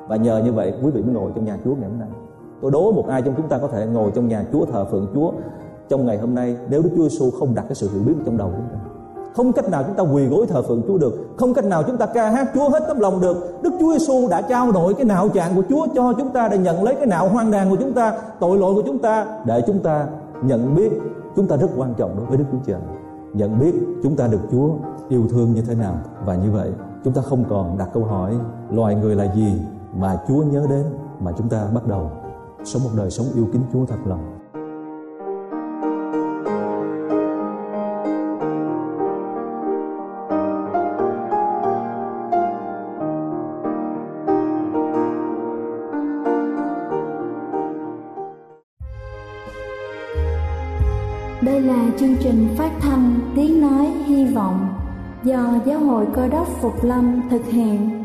và 0.08 0.15
nhờ 0.15 0.41
như 0.46 0.54
vậy 0.54 0.74
quý 0.84 0.91
vị 0.91 1.02
mới 1.02 1.13
ngồi 1.13 1.32
trong 1.36 1.46
nhà 1.46 1.58
Chúa 1.65 1.76
ngày 1.76 1.89
hôm 1.89 2.00
nay. 2.00 2.10
Tôi 2.62 2.72
đố 2.72 2.91
một 2.91 3.08
ai 3.08 3.22
trong 3.22 3.34
chúng 3.38 3.48
ta 3.48 3.58
có 3.58 3.68
thể 3.68 3.86
ngồi 3.86 4.12
trong 4.15 4.28
nhà 4.28 4.46
Chúa, 4.52 4.65
thờ 4.65 4.86
phượng 4.91 5.08
Chúa 5.13 5.32
trong 5.89 6.06
ngày 6.06 6.18
hôm 6.18 6.36
nay 6.36 6.58
nếu 6.70 6.82
Đức 6.82 6.89
Chúa 6.96 7.10
Giêsu 7.10 7.32
không 7.39 7.56
đặt 7.56 7.65
cái 7.68 7.76
sự 7.76 7.89
hiểu 7.94 8.02
biết 8.06 8.13
trong 8.26 8.38
đầu 8.38 8.52
chúng 8.56 8.68
ta? 8.72 8.78
Không 9.36 9.54
cách 9.54 9.70
nào 9.70 9.84
chúng 9.84 9.96
ta 9.96 10.04
quỳ 10.04 10.28
gối 10.28 10.46
thờ 10.50 10.62
phượng 10.62 10.82
Chúa 10.88 10.98
được. 10.98 11.28
Không 11.38 11.54
cách 11.54 11.65
nào 11.65 11.84
chúng 11.84 11.98
ta 11.98 12.06
ca 12.06 12.30
hát 12.30 12.52
Chúa 12.54 12.70
hết 12.70 12.80
tấm 12.88 13.00
lòng 13.00 13.22
được. 13.22 13.62
Đức 13.62 13.74
Chúa 13.80 13.94
Giêsu 13.94 14.28
đã 14.30 14.41
trao 14.41 14.72
đổi 14.72 14.94
cái 14.94 15.06
nạo 15.06 15.30
trạng 15.30 15.56
của 15.56 15.63
Chúa 15.70 15.88
cho 15.96 16.13
chúng 16.18 16.30
ta 16.30 16.48
để 16.48 16.58
nhận 16.58 16.84
lấy 16.84 16.96
cái 16.96 17.06
nạo 17.06 17.30
hoang 17.30 17.52
đàn 17.52 17.70
của 17.70 17.76
chúng 17.76 17.94
ta, 17.94 18.18
tội 18.39 18.58
lỗi 18.58 18.74
của 18.74 18.84
chúng 18.86 19.00
ta, 19.00 19.26
để 19.46 19.62
chúng 19.68 19.80
ta 19.80 20.08
nhận 20.41 20.76
biết 20.76 20.91
chúng 21.36 21.48
ta 21.48 21.56
rất 21.56 21.68
quan 21.78 21.94
trọng 21.94 22.15
đối 22.18 22.26
với 22.26 22.38
Đức 22.38 22.46
Chúa 22.52 22.58
Trời. 22.65 22.82
Nhận 23.34 23.60
biết 23.60 23.74
chúng 24.04 24.15
ta 24.15 24.28
được 24.28 24.41
Chúa 24.52 24.70
yêu 25.10 25.22
thương 25.30 25.54
như 25.54 25.62
thế 25.62 25.76
nào. 25.76 25.96
Và 26.26 26.36
như 26.36 26.52
vậy, 26.52 26.72
chúng 27.04 27.13
ta 27.13 27.22
không 27.22 27.44
còn 27.50 27.78
đặt 27.78 27.89
câu 27.94 28.04
hỏi 28.04 28.34
loài 28.72 28.96
người 28.96 29.15
là 29.15 29.34
gì 29.36 29.62
mà 29.95 30.17
Chúa 30.27 30.43
nhớ 30.43 30.65
đến 30.69 30.86
mà 31.19 31.31
chúng 31.38 31.49
ta 31.49 31.67
bắt 31.73 31.88
đầu 31.88 32.12
sống 32.63 32.84
một 32.84 32.89
đời 32.97 33.12
sống 33.12 33.25
yêu 33.36 33.47
kính 33.53 33.62
Chúa 33.73 33.86
thật 33.86 33.97
lòng. 34.05 34.39
Đây 51.41 51.62
là 51.62 51.86
chương 51.99 52.15
trình 52.19 52.47
phát 52.58 52.71
thanh 52.79 53.19
Tiếng 53.36 53.62
Nói 53.62 53.86
Hy 54.05 54.25
Vọng 54.25 54.67
do 55.23 55.53
Giáo 55.65 55.79
hội 55.79 56.08
Cơ 56.13 56.27
đốc 56.27 56.47
Phục 56.62 56.84
Lâm 56.84 57.21
thực 57.29 57.45
hiện 57.45 58.05